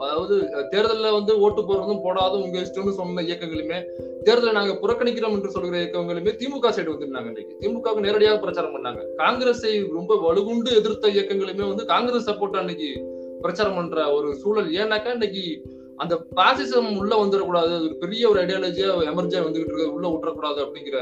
அதாவது 0.00 0.34
தேர்தலில் 0.70 1.16
வந்து 1.18 1.32
ஓட்டு 1.40 1.62
போடுறதும் 1.62 2.02
போடாதும் 2.04 2.44
உங்க 2.46 2.58
இஷ்டம்னு 2.58 2.98
சொன்ன 3.00 3.22
இயக்கங்களுமே 3.22 3.78
தேர்தலை 4.26 4.52
நாங்கள் 4.52 4.80
புறக்கணிக்கிறோம் 4.82 5.34
என்று 5.36 5.50
சொல்கிற 5.50 5.76
இயக்கங்களுமே 5.82 6.32
திமுக 6.40 6.72
சைடு 6.76 6.92
வந்துருந்தாங்க 6.92 7.30
இன்னைக்கு 7.32 7.58
திமுகவுக்கு 7.60 8.06
நேரடியாக 8.06 8.38
பிரச்சாரம் 8.38 8.74
பண்ணாங்க. 8.76 9.02
காங்கிரஸை 9.16 9.72
ரொம்ப 9.88 10.14
வலுகுண்டு 10.16 10.70
எதிர்த்த 10.76 11.08
இயக்கங்களுமே 11.08 11.64
வந்து 11.68 11.84
காங்கிரஸ் 11.84 12.28
சப்போர்ட் 12.30 12.60
அன்னைக்கு 12.62 12.90
பிரச்சாரம் 13.40 13.74
பண்ற 13.74 14.12
ஒரு 14.12 14.28
சூழல். 14.34 14.70
ஏன்னாக்கா 14.72 15.12
இன்னைக்கு 15.12 15.44
அந்த 15.96 16.14
பாசிசம் 16.36 16.90
உள்ள 16.96 17.12
வந்துடக்கூடாது 17.16 17.70
அது 17.76 17.84
ஒரு 17.84 17.96
பெரிய 17.96 18.28
ஒரு 18.30 18.40
ஐடியாலஜியா 18.44 18.88
எமர்ஜியா 19.12 19.42
வந்துகிட்டு 19.44 19.72
இருக்கு 19.72 19.94
உள்ள 19.94 20.06
விட்டுறக்கூடாது 20.08 20.58
அப்படிங்கிற 20.64 20.98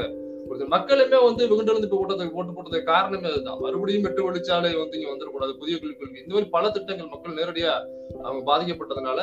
மக்களுமே 0.73 1.17
வந்து 1.27 1.43
வெகுண்டிருந்து 1.51 1.87
இப்ப 1.87 1.97
கூட்டத்துக்கு 1.99 2.35
போட்டு 2.35 2.53
போட்டதுக்கு 2.55 2.91
காரணமே 2.93 3.27
அதுதான். 3.31 3.59
மறுபடியும் 3.63 4.03
மெட்ரோ 4.05 4.25
வழிச்சாலை 4.27 4.69
வந்து 4.81 4.97
இங்க 4.99 5.09
வந்துடக்கூடாது 5.11 5.53
புதிய 5.61 5.75
கல்விக் 5.77 5.99
கொள்கை 6.01 6.21
இந்த 6.23 6.33
மாதிரி 6.35 6.49
பல 6.55 6.69
திட்டங்கள் 6.75 7.11
மக்கள் 7.13 7.37
நேரடியா 7.39 7.71
அவங்க 8.25 8.41
பாதிக்கப்பட்டதுனால 8.49 9.19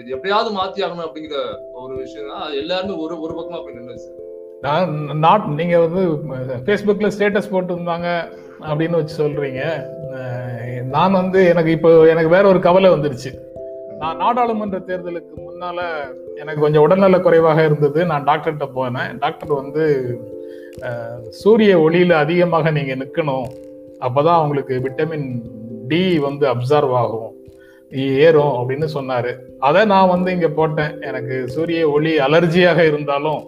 இது 0.00 0.14
எப்படியாவது 0.16 0.50
மாத்தி 0.58 0.84
ஆகணும் 0.86 1.06
அப்படிங்கிற 1.06 1.40
ஒரு 1.82 1.94
விஷயம் 2.04 2.30
தான் 2.34 2.46
எல்லாருமே 2.62 2.94
ஒரு 3.04 3.14
ஒரு 3.24 3.34
பக்கமா 3.38 3.60
போய் 3.64 3.76
நின்னுச்சு. 3.78 4.08
நான் 4.66 4.94
நாட் 5.26 5.46
நீங்க 5.60 5.76
வந்து 5.86 6.02
ஃபேஸ்புக்ல 6.64 7.10
ஸ்டேட்டஸ் 7.16 7.52
போட்டிருந்தாங்க 7.52 8.08
அப்படின்னு 8.70 8.98
வச்சு 9.00 9.14
சொல்றீங்க. 9.22 9.62
நான் 10.96 11.18
வந்து 11.20 11.40
எனக்கு 11.52 11.70
இப்போ 11.76 11.90
எனக்கு 12.14 12.34
வேற 12.36 12.44
ஒரு 12.48 12.60
கவலை 12.66 12.90
வந்துருச்சு. 12.90 13.32
நான் 14.02 14.20
நாடாளுமன்ற 14.24 14.78
தேர்தலுக்கு 14.90 15.34
முன்னால 15.60 15.82
எனக்கு 16.42 16.60
கொஞ்சம் 16.64 16.84
உடல்நல 16.84 17.16
குறைவாக 17.24 17.64
இருந்தது. 17.64 18.00
நான் 18.10 18.26
டாக்டர்கிட்ட 18.28 18.66
போனேன். 18.76 19.10
டாக்டர் 19.24 19.50
வந்து 19.62 19.84
சூரிய 21.40 21.72
ஒளியில 21.86 22.12
அதிகமாக 22.24 22.70
நீங்க 22.76 22.94
நிக்கணும். 23.00 23.48
அப்பதான் 24.06 24.42
உங்களுக்கு 24.44 24.74
விட்டமின் 24.86 25.26
டி 25.90 26.00
வந்து 26.26 26.44
அப்சர்வ் 26.52 26.94
ஆகும். 27.02 27.30
ஏறும் 28.26 28.54
அப்படின்னு 28.56 28.88
சொன்னாரு. 28.96 29.32
அதை 29.68 29.82
நான் 29.92 30.12
வந்து 30.14 30.30
இங்க 30.36 30.48
போட்டேன். 30.58 30.94
எனக்கு 31.10 31.36
சூரிய 31.56 31.82
ஒளி 31.96 32.12
அலர்ஜியாக 32.26 32.80
இருந்தாலும் 32.90 33.42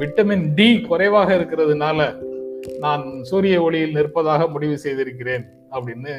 விட்டமின் 0.00 0.46
டி 0.58 0.68
குறைவாக 0.90 1.30
இருக்கிறதுனால 1.38 2.08
நான் 2.84 3.04
சூரிய 3.30 3.58
ஒளியில் 3.66 3.96
நிற்பதாக 3.98 4.42
முடிவு 4.54 4.78
செய்திருக்கிறேன் 4.86 5.44
அப்படின்னு 5.76 6.14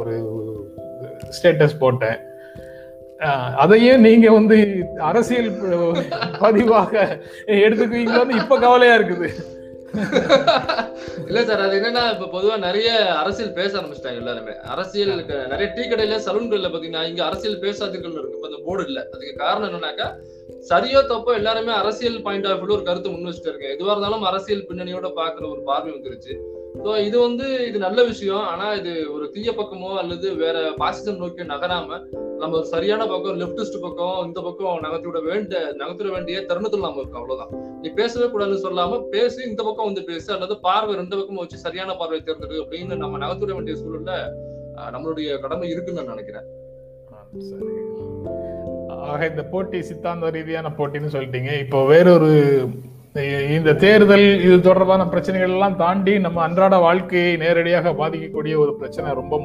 ஒரு 0.00 0.16
ஸ்டேட்டஸ் 1.36 1.80
போட்டேன். 1.84 2.18
அதையே 3.62 3.92
நீங்க 4.06 4.26
வந்து 4.38 4.56
அரசியல் 5.10 5.48
பதிவாக 6.42 6.92
எடுத்துக்குவீங்கன்னு 7.64 8.40
இப்ப 8.42 8.58
கவலையா 8.64 8.96
இருக்குது. 8.98 9.28
இல்ல 11.28 11.40
சார் 11.48 11.62
அது 11.64 11.74
என்னன்னா 11.78 12.02
இப்ப 12.14 12.28
பொதுவா 12.34 12.56
நிறைய 12.66 12.88
அரசியல் 13.22 13.56
பேச 13.58 13.72
ஆரம்பிச்சிட்டாங்க 13.78 14.22
எல்லாருமே. 14.22 14.54
அரசியல் 14.74 15.12
நிறைய 15.52 15.68
டீ 15.76 15.84
கடையில 15.90 16.18
சலூன்கள்ல 16.26 16.70
பாத்தீங்கன்னா 16.74 17.04
இங்க 17.10 17.22
அரசியல் 17.28 17.62
பேசாதீர்கள் 17.64 18.16
இருக்கு. 18.18 18.36
இப்ப 18.38 18.50
அந்த 18.50 18.60
போர்டு 18.66 18.84
இல்ல. 18.90 19.00
அதுக்கு 19.14 19.34
காரணம் 19.44 19.68
என்னன்னாக்கா 19.70 20.08
சரியோ 20.70 21.00
தப்போ 21.10 21.32
எல்லாருமே 21.40 21.72
அரசியல் 21.82 22.22
பாயிண்ட் 22.26 22.48
ஆஃப் 22.52 22.60
வியூல 22.60 22.76
ஒரு 22.76 22.86
கருத்து 22.88 23.10
முன் 23.10 23.28
வச்சுட்டு 23.28 23.50
இருக்காங்க. 23.50 23.74
எதுவா 23.76 23.92
இருந்தாலும் 23.94 24.26
அரசியல் 24.30 24.66
பின்னணியோட 24.70 25.10
பாக்குற 25.20 25.44
ஒரு 25.54 25.62
பார்வை 25.70 25.90
வந்துருச்சு. 25.96 26.34
ஸோ 26.84 26.90
இது 27.06 27.16
வந்து 27.24 27.46
இது 27.68 27.78
நல்ல 27.84 28.00
விஷயம். 28.10 28.44
ஆனா 28.50 28.66
இது 28.80 28.92
ஒரு 29.14 29.24
தீய 29.34 29.50
பக்கமோ 29.60 29.90
அல்லது 30.02 30.26
வேற 30.42 30.56
பாசிசம் 30.80 31.20
நோக்கி 31.22 31.44
நகராம 31.52 31.98
நம்ம 32.40 32.52
ஒரு 32.58 32.66
சரியான 32.72 33.02
பக்கம் 33.12 33.40
லெப்டிஸ்ட் 33.42 33.78
பக்கம் 33.84 34.18
இந்த 34.26 34.40
பக்கம் 34.46 34.76
நகர்த்தி 34.84 35.08
விட 35.10 35.20
வேண்டிய 35.30 35.60
நகர்த்திட 35.80 36.10
வேண்டிய 36.16 36.36
தருணத்துல 36.50 36.86
நம்ம 36.86 37.02
இருக்கோம் 37.02 37.22
அவ்வளவுதான். 37.22 37.52
நீ 37.82 37.90
பேசவே 38.00 38.26
கூடாதுன்னு 38.32 38.64
சொல்லாம 38.66 39.00
பேசி 39.14 39.40
இந்த 39.50 39.60
பக்கம் 39.68 39.88
வந்து 39.90 40.04
பேசு 40.10 40.28
அல்லது 40.36 40.56
பார்வை 40.68 40.94
ரெண்டு 41.00 41.14
பக்கமும் 41.18 41.42
வச்சு 41.44 41.64
சரியான 41.66 41.96
பார்வை 42.02 42.20
தேர்ந்தெடு 42.28 42.62
அப்படின்னு 42.64 43.02
நம்ம 43.04 43.18
நகர்த்திட 43.24 43.54
வேண்டிய 43.58 43.76
சூழல்ல 43.82 44.14
நம்மளுடைய 44.94 45.40
கடமை 45.44 45.68
இருக்குன்னு 45.74 46.00
நான் 46.00 46.14
நினைக்கிறேன். 46.14 46.46
ஆக 49.12 49.20
இந்த 49.32 49.42
போட்டி 49.52 49.78
சித்தாந்த 49.88 50.30
ரீதியான 50.36 50.70
போட்டின்னு 50.78 51.14
சொல்லிட்டீங்க. 51.14 51.50
இப்போ 51.64 51.78
வேறொரு 51.90 52.30
ஒரு 52.30 52.38
இந்த 53.56 53.74
தேர்தல் 53.78 54.26
இது 54.40 54.56
தொடர்பான 54.60 55.06
பிரச்சனைகள் 55.06 55.50
எல்லாம் 55.50 55.76
தாண்டி 55.76 56.18
நம்ம 56.18 56.42
அன்றாட 56.42 56.76
வாழ்க்கையை 56.78 57.36
நேரடியாக 57.36 57.92
பாதிக்கக்கூடிய 57.92 58.54
ஒரு 58.58 58.76
பிரச்சனை 58.76 59.14
ரொம்ப 59.14 59.36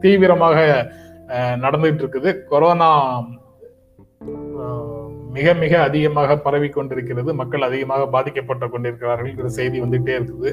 தீவிரமாக 0.00 0.58
அஹ், 1.28 1.56
நடந்துகிட்டு 1.56 2.02
இருக்குது. 2.02 2.30
கொரோனா 2.48 2.88
மிக 5.32 5.54
மிக 5.54 5.72
அதிகமாக 5.82 6.36
பரவி 6.38 6.68
கொண்டிருக்கிறது. 6.68 7.32
மக்கள் 7.34 7.62
அதிகமாக 7.62 8.06
பாதிக்கப்பட்டு 8.06 8.66
கொண்டிருக்கிறார்கள். 8.68 9.56
செய்தி 9.56 9.78
வந்துகிட்டே 9.80 10.14
இருக்குது. 10.18 10.50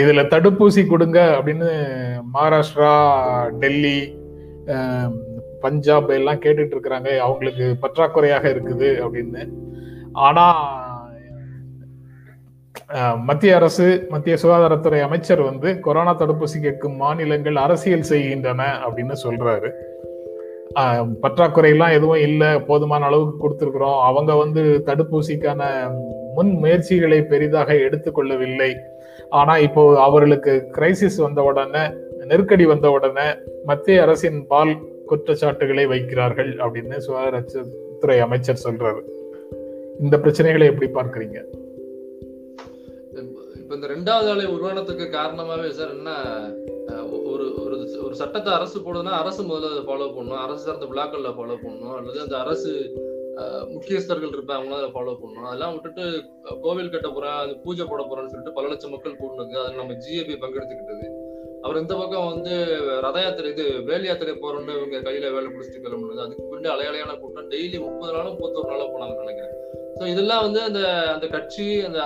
இதுல 0.00 0.22
தடுப்பூசி 0.28 0.82
கொடுங்க 0.86 1.18
அப்படின்னு 1.36 1.68
மகாராஷ்டிரா 2.34 2.92
டெல்லி 3.60 3.96
பஞ்சாப் 5.62 6.10
எல்லாம் 6.10 6.42
கேட்டுட்டு 6.44 6.74
இருக்கிறாங்க. 6.76 7.10
அவங்களுக்கு 7.20 7.66
பற்றாக்குறையாக 7.82 8.44
இருக்குது 8.48 8.90
அப்படின்னு. 9.04 9.42
ஆனா 10.22 10.46
மத்திய 13.16 13.54
அரசு 13.54 14.06
மத்திய 14.08 14.36
சுகாதாரத்துறை 14.42 15.00
அமைச்சர் 15.00 15.40
வந்து 15.40 15.80
கொரோனா 15.80 16.18
தடுப்பூசி 16.18 16.60
கேட்கும் 16.60 16.96
மாநிலங்கள் 16.96 17.56
அரசியல் 17.56 18.02
செய்கின்றன 18.02 18.62
அப்படின்னு 18.86 19.14
சொல்றாரு. 19.24 19.70
பற்றாக்குறையெல்லாம் 21.22 21.92
எதுவும் 21.92 22.22
இல்லை 22.28 22.60
போதுமான 22.60 23.04
அளவுக்கு 23.04 23.36
கொடுத்துருக்குறோம். 23.42 24.00
அவங்க 24.02 24.34
வந்து 24.34 24.82
தடுப்பூசிக்கான 24.86 25.62
முன் 26.34 26.50
முயற்சிகளை 26.50 27.22
பெரிதாக 27.22 27.72
எடுத்துக்கொள்ளவில்லை 27.72 28.70
ஆனா 29.28 29.56
இப்போ 29.58 30.02
அவர்களுக்கு 30.02 30.52
கிரைசிஸ் 30.72 31.18
வந்த 31.18 31.42
உடனே 31.42 31.84
நெருக்கடி 32.24 32.66
வந்த 32.66 32.90
உடனே 32.90 33.26
மத்திய 33.64 34.02
அரசின் 34.02 34.46
பால் 34.46 34.76
குற்றச்சாட்டுகளை 35.06 35.86
வைக்கிறார்கள் 35.86 36.52
அப்படின்னு 36.64 36.96
சுகாதாரத்துறை 37.06 38.20
அமைச்சர் 38.20 38.64
சொல்றாரு. 38.64 39.02
இந்த 40.00 40.16
பிரச்சனைகளை 40.16 40.64
எப்படி 40.64 40.90
பார்க்குறீங்க? 40.92 41.40
இப்போ 43.72 43.80
இந்த 43.80 43.88
ரெண்டாவது 43.92 44.28
அலை 44.30 44.46
உருவானத்துக்கு 44.54 45.04
காரணமாவே 45.14 45.68
சார் 45.76 45.92
என்ன 45.94 46.10
ஒரு 47.28 47.44
ஒரு 47.62 47.76
ஒரு 48.06 48.14
சட்டத்தை 48.20 48.50
அரசு 48.56 48.78
போடுதுன்னா 48.86 49.12
அரசு 49.20 49.40
முதல்ல 49.50 49.70
அதை 49.74 49.84
ஃபாலோ 49.86 50.08
பண்ணணும். 50.16 50.42
அரசு 50.46 50.62
சார்ந்த 50.66 50.88
விழாக்களில் 50.90 51.36
ஃபாலோ 51.38 51.56
பண்ணணும். 51.62 51.94
அல்லது 52.00 52.18
அந்த 52.24 52.34
அரசு 52.42 52.70
முக்கியஸ்தர்கள் 53.72 53.72
முக்கியஸ்தர்கள் 53.74 54.34
இருப்பாங்க 54.36 54.76
அதை 54.80 54.90
ஃபாலோ 54.96 55.14
பண்ணணும். 55.22 55.48
அதெல்லாம் 55.50 55.72
விட்டுட்டு 55.76 56.04
கோவில் 56.66 56.92
கட்ட 56.96 57.10
போறேன் 57.16 57.38
அது 57.44 57.54
பூஜை 57.64 57.86
போட 57.92 58.04
போறேன்னு 58.10 58.32
சொல்லிட்டு 58.34 58.56
பல 58.58 58.68
லட்சம் 58.72 58.94
மக்கள் 58.96 59.18
கூடுனது 59.22 59.58
அதில் 59.62 59.80
நம்ம 59.82 59.96
ஜிஏபி 60.04 60.36
பங்கெடுத்துக்கிட்டது. 60.44 61.08
அவர் 61.64 61.82
இந்த 61.84 61.96
பக்கம் 62.02 62.30
வந்து 62.32 62.54
ரத 63.06 63.18
யாத்திரை 63.26 63.52
இது 63.56 63.66
வேல் 63.90 64.08
யாத்திரை 64.10 64.34
போறோம்னு 64.44 64.78
இவங்க 64.80 65.04
கையில 65.08 65.32
வேலை 65.36 65.48
பிடிச்சிட்டு 65.54 65.84
கிளம்புனது. 65.86 66.24
அதுக்கு 66.26 66.50
பின்னாடி 66.52 66.74
அலையலையான 66.76 67.16
கூட்டம். 67.22 67.50
டெய்லி 67.54 67.80
முப்பது 67.86 68.14
நாளும் 68.16 68.34
முப்பத்தொரு 68.34 68.72
நாளும் 68.74 68.94
போனாங்கன்னு 68.96 69.26
நினைக்கிறேன். 69.26 69.56
ஸோ 69.96 70.04
இதெல்லாம் 70.12 70.44
வந்து 70.44 70.60
அந்த 70.68 70.80
அந்த 71.14 71.26
கட்சி 71.34 71.66
அந்த 71.88 72.00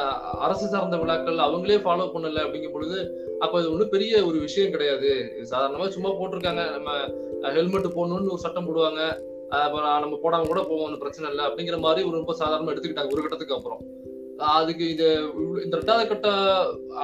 அரசு 0.47 0.67
சார்ந்த 0.73 0.97
விழாக்கள் 1.03 1.45
அவங்களே 1.47 1.79
ஃபாலோ 1.85 2.07
பண்ணல 2.15 2.43
அப்படிங்கும் 2.45 2.77
பொழுது 2.77 2.99
அப்ப 3.45 3.55
இது 3.61 3.71
ஒன்றும் 3.75 3.93
பெரிய 3.95 4.13
ஒரு 4.29 4.39
விஷயம் 4.47 4.75
கிடையாது. 4.75 5.11
இது 5.37 5.47
சாதாரணமா 5.53 5.87
சும்மா 5.97 6.11
போட்டிருக்காங்க. 6.19 6.65
நம்ம 6.77 6.91
ஹெல்மெட் 7.57 7.97
போடணும்னு 7.97 8.35
ஒரு 8.37 8.45
சட்டம் 8.45 8.69
போடுவாங்க. 8.69 9.03
அப்புறம் 9.65 9.91
நம்ம 10.05 10.15
போடாம 10.23 10.47
கூட 10.53 10.61
போவோம் 10.69 10.87
ஒன்றும் 10.87 11.03
பிரச்சனை 11.05 11.27
இல்லை 11.33 11.45
அப்படிங்கிற 11.49 11.79
மாதிரி 11.87 12.03
ஒரு 12.09 12.17
ரொம்ப 12.21 12.35
சாதாரணமா 12.43 12.73
எடுத்துக்கிட்டாங்க 12.73 13.15
ஒரு 13.17 13.25
கட்டத்துக்கு 13.25 13.59
அப்புறம். 13.59 13.83
அதுக்கு 14.57 14.85
இது 14.95 15.07
இந்த 15.65 15.75
ரெண்டாவது 15.81 16.07
கட்ட 16.09 16.29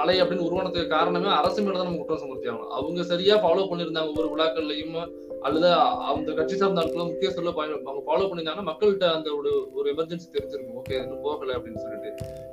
அலை 0.01 0.17
அப்படின்னு 0.23 0.47
உருவானதுக்கு 0.49 0.95
காரணமே 0.97 1.29
அரசு 1.41 1.61
மேல 1.65 1.79
தான் 1.79 1.89
நம்ம 1.89 2.01
குற்றம் 2.01 2.23
சுமத்தி 2.25 2.49
ஆகணும் 2.51 2.75
அவங்க 2.79 3.05
சரியா 3.13 3.37
ஃபாலோ 3.45 3.63
பண்ணியிருந்தாங்க 3.71 4.13
ஒவ்வொரு 4.13 4.31
விழாக்கள்லையும். 4.33 4.99
அல்லது 5.43 5.73
அந்த 6.11 6.33
கட்சி 6.33 6.57
சார்ந்த 6.57 6.81
ஆட்களும் 6.81 7.11
முக்கிய 7.11 7.31
சொல்ல 7.31 7.51
அவங்க 7.51 8.03
ஃபாலோ 8.07 8.27
பண்ணியிருந்தாங்கன்னா 8.27 8.71
மக்கள்கிட்ட 8.71 9.05
அந்த 9.13 9.35
ஒரு 9.39 9.69
ஒரு 9.75 9.95
எமர்ஜென்சி 9.95 10.27
தெரிஞ்சிருக்கும். 10.35 10.77
ஓகே 10.81 11.03
இன்னும் 11.03 11.23
போகல 11.23 11.55
அப்படின்னு 11.55 11.79
சொல்லிட்டு. 11.79 12.11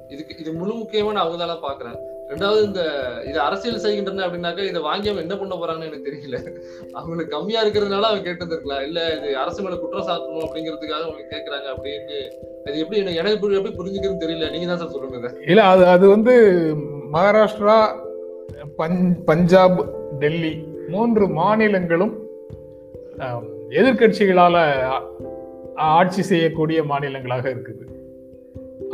இதுக்கு 0.10 0.38
இது 0.40 0.54
முழு 0.54 0.74
முக்கியமா 0.74 1.12
நான் 1.12 1.26
அவங்க 1.26 1.46
தான் 1.46 1.66
பாக்குறேன் 1.68 1.98
ரெண்டாவது 2.30 2.64
இந்த 2.64 2.82
இது 3.26 3.40
அரசியல் 3.40 3.78
செய்கின்றன 3.78 4.26
அப்படின்னாக்கா 4.28 4.64
இதை 4.66 4.82
வாங்கி 4.82 5.10
அவங்க 5.10 5.22
என்ன 5.22 5.38
பண்ண 5.38 5.56
போறாங்கன்னு 5.56 5.88
எனக்கு 5.88 6.10
தெரியல. 6.10 6.38
அவங்களுக்கு 6.92 7.38
கம்மியா 7.38 7.66
இருக்கிறதுனால 7.66 8.02
அவங்க 8.02 8.22
கேட்டு 8.22 8.46
இருந்திருக்கலாம் 8.46 8.82
இல்ல 8.82 9.18
இது 9.18 9.38
அரசு 9.38 9.64
மேல 9.64 9.76
குற்றம் 9.76 10.08
சாட்டணும் 10.08 10.46
அப்படிங்கிறதுக்காக 10.46 11.02
அவங்க 11.02 11.36
கேட்கறாங்க 11.36 11.68
அப்படின்னு. 11.76 12.20
அது 12.66 12.80
எப்படி 12.80 13.06
எனக்கு 13.16 13.48
எப்படி- 13.48 13.58
எப்படி 13.58 13.76
புரிஞ்சுக்கிறதுன்னு 13.76 14.26
தெரியல. 14.26 14.52
நீங்க 14.52 14.68
தான் 14.68 14.78
சார் 14.78 14.90
சொல்லுங்க 14.90 15.34
இல்ல 15.48 15.64
அது 15.64 15.86
அது 15.86 16.08
வந்து 16.08 16.36
மகாராஷ்டிரா 17.14 18.08
பஞ்சாப் 19.26 19.80
டெல்லி 20.20 20.64
மூன்று 20.90 21.28
மாநிலங்களும் 21.28 22.14
எதிர்கட்சிகளால் 23.80 24.60
ஆட்சி 25.98 26.22
செய்யக்கூடிய 26.32 26.80
மாநிலங்களாக 26.92 27.46
இருக்குது. 27.54 27.84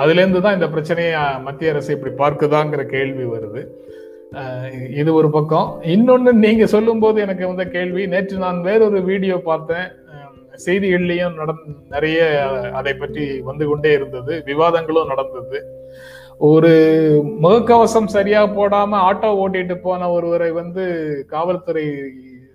அதுலேருந்து 0.01 0.39
தான் 0.45 0.57
இந்த 0.57 0.67
பிரச்சனையை 0.73 1.19
மத்திய 1.47 1.73
அரசு 1.73 1.89
இப்படி 1.95 2.13
பார்க்குதாங்கிற 2.23 2.81
கேள்வி 2.95 3.25
வருது. 3.33 3.61
இது 5.01 5.09
ஒரு 5.19 5.29
பக்கம். 5.35 5.67
இன்னொன்று 5.95 6.31
நீங்கள் 6.45 6.71
சொல்லும்போது 6.73 7.17
எனக்கு 7.25 7.43
வந்த 7.51 7.65
கேள்வி 7.75 8.03
நேற்று 8.13 8.37
நான் 8.45 8.59
வேறொரு 8.69 8.99
வீடியோ 9.11 9.37
பார்த்தேன். 9.51 9.87
செய்திகள்லேயும் 10.65 11.37
நட 11.39 11.51
நிறைய 11.93 12.19
அதை 12.79 12.93
பற்றி 12.99 13.23
வந்து 13.49 13.63
கொண்டே 13.69 13.91
இருந்தது 13.97 14.33
விவாதங்களும் 14.49 15.11
நடந்தது. 15.13 15.59
ஒரு 16.49 16.71
முகக்கவசம் 17.43 18.13
சரியா 18.15 18.41
போடாம 18.57 18.99
ஆட்டோ 19.09 19.29
ஓட்டிட்டு 19.43 19.75
போன 19.87 20.09
ஒருவரை 20.15 20.49
வந்து 20.61 20.83
காவல்துறை 21.33 21.85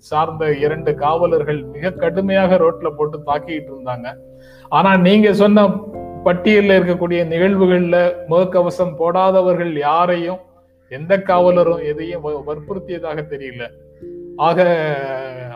சார்ந்த 0.01 0.57
இரண்டு 0.57 0.95
காவலர்கள் 0.95 1.63
மிக 1.63 1.91
கடுமையாக 1.91 2.57
ரோட்ல 2.57 2.91
போட்டு 2.91 3.19
தாக்கிட்டு 3.27 3.69
இருந்தாங்க. 3.71 4.15
ஆனா 4.69 4.97
நீங்க 4.97 5.35
சொன்ன 5.35 5.67
பட்டியலில் 6.25 6.83
இருக்கக்கூடிய 6.83 7.27
நிகழ்வுகள்ல 7.27 8.13
முகக்கவசம் 8.29 8.95
போடாதவர்கள் 8.99 9.79
யாரையும் 9.79 10.39
எந்த 10.89 11.23
காவலரும் 11.23 11.79
எதையும் 11.79 12.25
வ- 12.25 12.43
வற்புறுத்தியதாக 12.47 13.25
தெரியல. 13.31 13.71
ஆக 14.37 14.97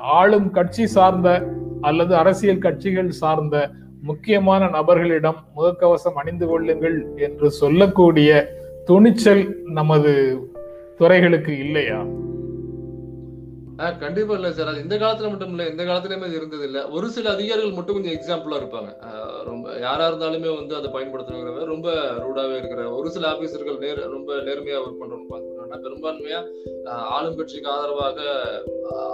ஆளும் 0.00 0.50
கட்சி 0.50 0.86
சார்ந்த 0.86 1.48
அல்லது 1.80 2.16
அரசியல் 2.16 2.58
கட்சிகள் 2.58 3.10
சார்ந்த 3.10 3.70
முக்கியமான 4.02 4.66
நபர்களிடம் 4.66 5.36
முகக்கவசம் 5.56 6.14
அணிந்து 6.14 6.46
கொள்ளுங்கள் 6.46 7.06
என்று 7.16 7.50
சொல்லக்கூடிய 7.50 8.48
துணிச்சல் 8.84 9.56
நமது 9.64 10.38
துறைகளுக்கு 10.96 11.58
இல்லையா? 11.58 12.04
ஆஹ் 13.78 13.98
கண்டிப்பா 13.98 14.34
இல்ல 14.34 14.52
சார். 14.52 14.66
அது 14.66 14.80
இந்த 14.80 14.96
காலத்துல 14.96 15.28
மட்டும் 15.28 15.48
இல்ல 15.48 15.66
இந்த 15.66 15.84
காலத்துலயுமே 15.84 16.20
அது 16.20 16.34
இருந்தது 16.34 16.64
இல்ல 16.64 16.88
ஒரு 16.88 17.10
சில 17.10 17.30
அதிகாரிகள் 17.30 17.72
மட்டும் 17.72 17.94
கொஞ்சம் 17.94 18.14
எக்ஸாம்பிளா 18.14 18.58
இருப்பாங்க. 18.60 18.90
ரொம்ப 19.44 19.78
யாரா 19.78 20.08
இருந்தாலுமே 20.08 20.54
வந்து 20.56 20.74
அதை 20.76 20.90
பயன்படுத்தணுங்கிறவங்க 20.90 21.64
ரொம்ப 21.64 21.88
ரூடாவே 22.24 22.56
இருக்கிற 22.56 22.90
ஒரு 22.90 23.10
சில 23.10 23.28
ஆபீசர்கள் 23.28 23.78
நேர் 23.78 24.08
ரொம்ப 24.08 24.34
நேர்மையா 24.34 24.78
ஒர்க் 24.78 25.00
பண்றவங்க 25.00 25.30
பாத்துக்கணும்னா 25.30 25.80
பெரும்பான்மையா 25.84 26.40
ஆளும் 27.08 27.36
கட்சிக்கு 27.36 27.70
ஆதரவாக 27.70 28.18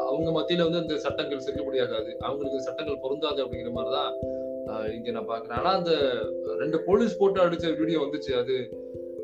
அவங்க 0.07 0.31
மத்தியில 0.31 0.63
வந்து 0.63 0.79
இந்த 0.79 0.99
சட்டங்கள் 0.99 1.45
செல்லுபடியாகாது 1.45 2.13
அவங்களுக்கு 2.21 2.61
சட்டங்கள் 2.61 3.03
பொருந்தாது 3.03 3.45
அப்படிங்கிற 3.45 3.73
மாதிரிதான் 3.73 4.13
ஆஹ் 4.67 4.95
இங்க 4.95 5.11
நான் 5.11 5.29
பாக்குறேன் 5.29 5.59
ஆனா 5.59 5.71
அந்த 5.71 5.93
ரெண்டு 6.59 6.81
போலீஸ் 6.81 7.19
போட்டு 7.19 7.41
அடிச்ச 7.41 7.79
வீடியோ 7.79 8.01
வந்துச்சு. 8.01 8.33
அது 8.35 8.57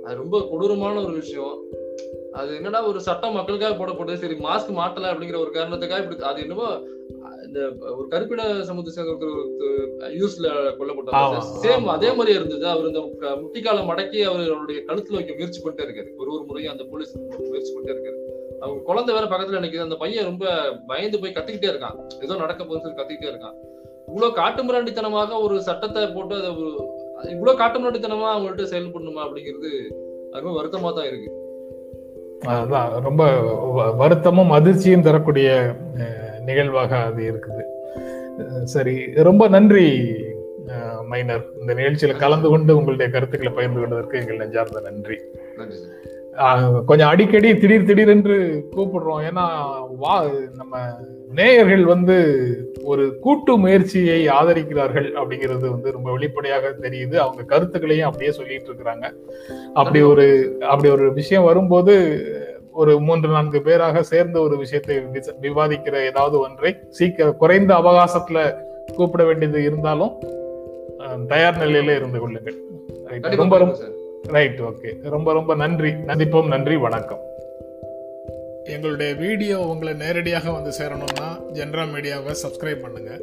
அது 0.04 0.16
ரொம்ப 0.16 0.46
கொடூரமான 0.50 1.02
ஒரு 1.02 1.12
விஷயம். 1.12 1.54
அது 2.36 2.54
என்னடா 2.54 2.86
ஒரு 2.86 3.00
சட்டம் 3.00 3.32
மக்களுக்காக 3.32 3.74
போடப்படுது? 3.76 4.14
சரி 4.14 4.34
மாஸ்க் 4.34 4.78
மாட்டல 4.78 5.10
அப்படிங்கிற 5.12 5.38
ஒரு 5.38 5.50
காரணத்துக்காக 5.52 6.02
இப்படி 6.02 6.22
அது 6.22 6.40
என்னமோ 6.40 6.68
அஹ் 7.26 7.46
இந்த 7.46 7.60
ஒரு 7.96 8.06
கருப்பின 8.08 8.62
சமூகத்தை 8.62 9.04
யூஸ்ல 10.20 10.46
கொல்லப்பட்டார். 10.78 11.16
ஆமா, 11.18 11.42
சேம். 11.62 11.84
அதே 11.84 12.12
மாதிரி 12.12 12.34
இருந்தது. 12.34 12.66
அவர் 12.66 12.86
இந்த 12.86 13.00
முட்டிக்கால 13.42 13.78
மடக்கி 13.90 14.22
அவர் 14.22 14.52
அவருடைய 14.52 14.80
கழுத்துல 14.86 15.12
வைக்க 15.12 15.34
முயற்சி 15.34 15.62
பண்ணிட்டே 15.62 15.86
இருக்காரு. 15.88 16.10
ஒரு 16.16 16.32
ஒரு 16.32 16.44
முறையும் 16.44 16.72
அந்த 16.72 16.84
போலீஸ் 16.84 17.16
முயற்சி 17.48 17.74
பண்ணிட்டே 17.74 17.94
இருக்காரு. 17.96 18.18
அவங்க 18.60 18.82
குழந்தை 18.82 19.14
வேற 19.14 19.26
பக்கத்துல 19.26 19.62
நிக்குது. 19.64 19.80
அந்த 19.80 19.94
பையன் 19.94 20.24
ரொம்ப 20.24 20.44
பயந்து 20.86 21.20
போய் 21.20 21.32
கத்திக்கிட்டே 21.32 21.72
இருக்கான். 21.72 21.96
ஏதோ 22.20 22.36
நடக்க 22.36 22.64
போகுதுன்னு 22.64 22.80
சொல்லி 22.80 23.02
கத்திக்கிட்டே 23.02 23.32
இருக்கான். 23.32 23.56
இவ்வளவு 24.06 24.38
காட்டுமிராண்டித்தனமாக 24.40 25.42
ஒரு 25.42 25.62
சட்டத்தை 25.62 26.06
போட்டு 26.06 26.34
அதை 26.34 26.50
இவ்வளவு 27.32 27.58
காட்டுமிராண்டித்தனமா 27.58 28.30
அவங்கள்ட்ட 28.36 28.64
செயல்படணுமா 28.72 29.24
அப்படிங்கிறது 29.26 29.70
ரொம்ப 30.30 30.50
வருத்தமா 30.62 30.94
தான் 30.94 31.06
இருக்கு. 31.06 31.30
அதான் 32.44 33.00
ரொம்ப 33.00 33.22
வருத்தமும் 33.92 34.50
அதிர்ச்சியும் 34.50 35.02
தரக்கூடிய 35.02 35.74
நிகழ்வாக 36.40 36.96
அது 36.96 37.22
இருக்குது. 37.32 37.64
சரி. 38.64 39.12
ரொம்ப 39.14 39.48
நன்றி 39.48 40.14
மைனர். 41.02 41.44
இந்த 41.60 41.74
நிகழ்ச்சியில் 41.74 42.16
கலந்து 42.16 42.48
கொண்டு 42.48 42.76
உங்களுடைய 42.76 43.12
கருத்துக்களை 43.12 43.54
பகிர்ந்து 43.54 43.80
கொண்டதற்கு 43.80 44.18
எங்கள் 44.18 44.36
நெஞ்சார்ந்த 44.36 44.80
நன்றி. 44.80 45.18
நன்றி 45.56 45.76
கொஞ்சம் 46.86 47.08
அடிக்கடி 47.08 47.50
திடீர் 47.58 47.84
திடீரென்று 47.84 48.36
கூப்பிடுறோம். 48.76 49.20
ஏன்னா 49.28 49.44
வா 49.98 50.14
நம்ம 50.54 50.80
நேயர்கள் 51.34 51.84
வந்து 51.84 52.16
ஒரு 52.82 53.04
கூட்டு 53.18 53.56
முயற்சியை 53.56 54.18
ஆதரிக்கிறார்கள் 54.28 55.08
அப்படிங்கிறது 55.20 55.64
வந்து 55.74 55.92
ரொம்ப 55.92 56.08
வெளிப்படையாக 56.12 56.74
தெரியுது. 56.80 57.16
அவங்க 57.16 57.42
கருத்துக்களையும் 57.42 58.08
அப்படியே 58.08 58.32
சொல்லிட்டு 58.32 58.70
இருக்கிறாங்க. 58.70 59.06
அப்படி 59.74 60.02
ஒரு 60.02 60.26
அப்படி 60.68 60.90
ஒரு 60.90 61.12
விஷயம் 61.12 61.44
வரும்போது 61.44 61.94
ஒரு 62.72 63.00
மூன்று 63.00 63.28
நான்கு 63.28 63.62
பேராக 63.62 64.02
சேர்ந்து 64.02 64.38
ஒரு 64.42 64.56
விஷயத்தை 64.56 64.96
விவாதிக்கிற 65.42 65.94
ஏதாவது 66.10 66.38
ஒன்றை 66.38 66.72
சீக்கிர 66.88 67.28
குறைந்த 67.42 67.74
அவகாசத்துல 67.74 68.40
கூப்பிட 68.96 69.24
வேண்டியது 69.24 69.62
இருந்தாலும் 69.62 70.14
தயார் 71.26 71.60
நிலையில 71.62 71.96
இருந்து 71.96 72.18
கொள்ளுங்கள். 72.20 72.58
ரொம்ப 73.36 73.58
ரொம்ப 73.58 73.94
ரைட் 74.22 74.60
ஓகே 74.60 75.02
ரொம்ப 75.02 75.32
ரொம்ப 75.32 75.54
நன்றி. 75.54 75.90
நந்திப்போம் 75.90 76.46
நன்றி 76.46 76.76
வணக்கம். 76.76 77.20
எங்களுடைய 78.64 79.14
வீடியோ 79.14 79.60
உங்களை 79.60 79.94
நேரடியாக 79.94 80.50
வந்து 80.50 80.70
சேரணும்னா 80.78 81.28
ஜென்ரா 81.52 81.84
மீடியாவை 81.94 82.34
சப்ஸ்கிரைப் 82.42 82.80
பண்ணுங்க. 82.80 83.20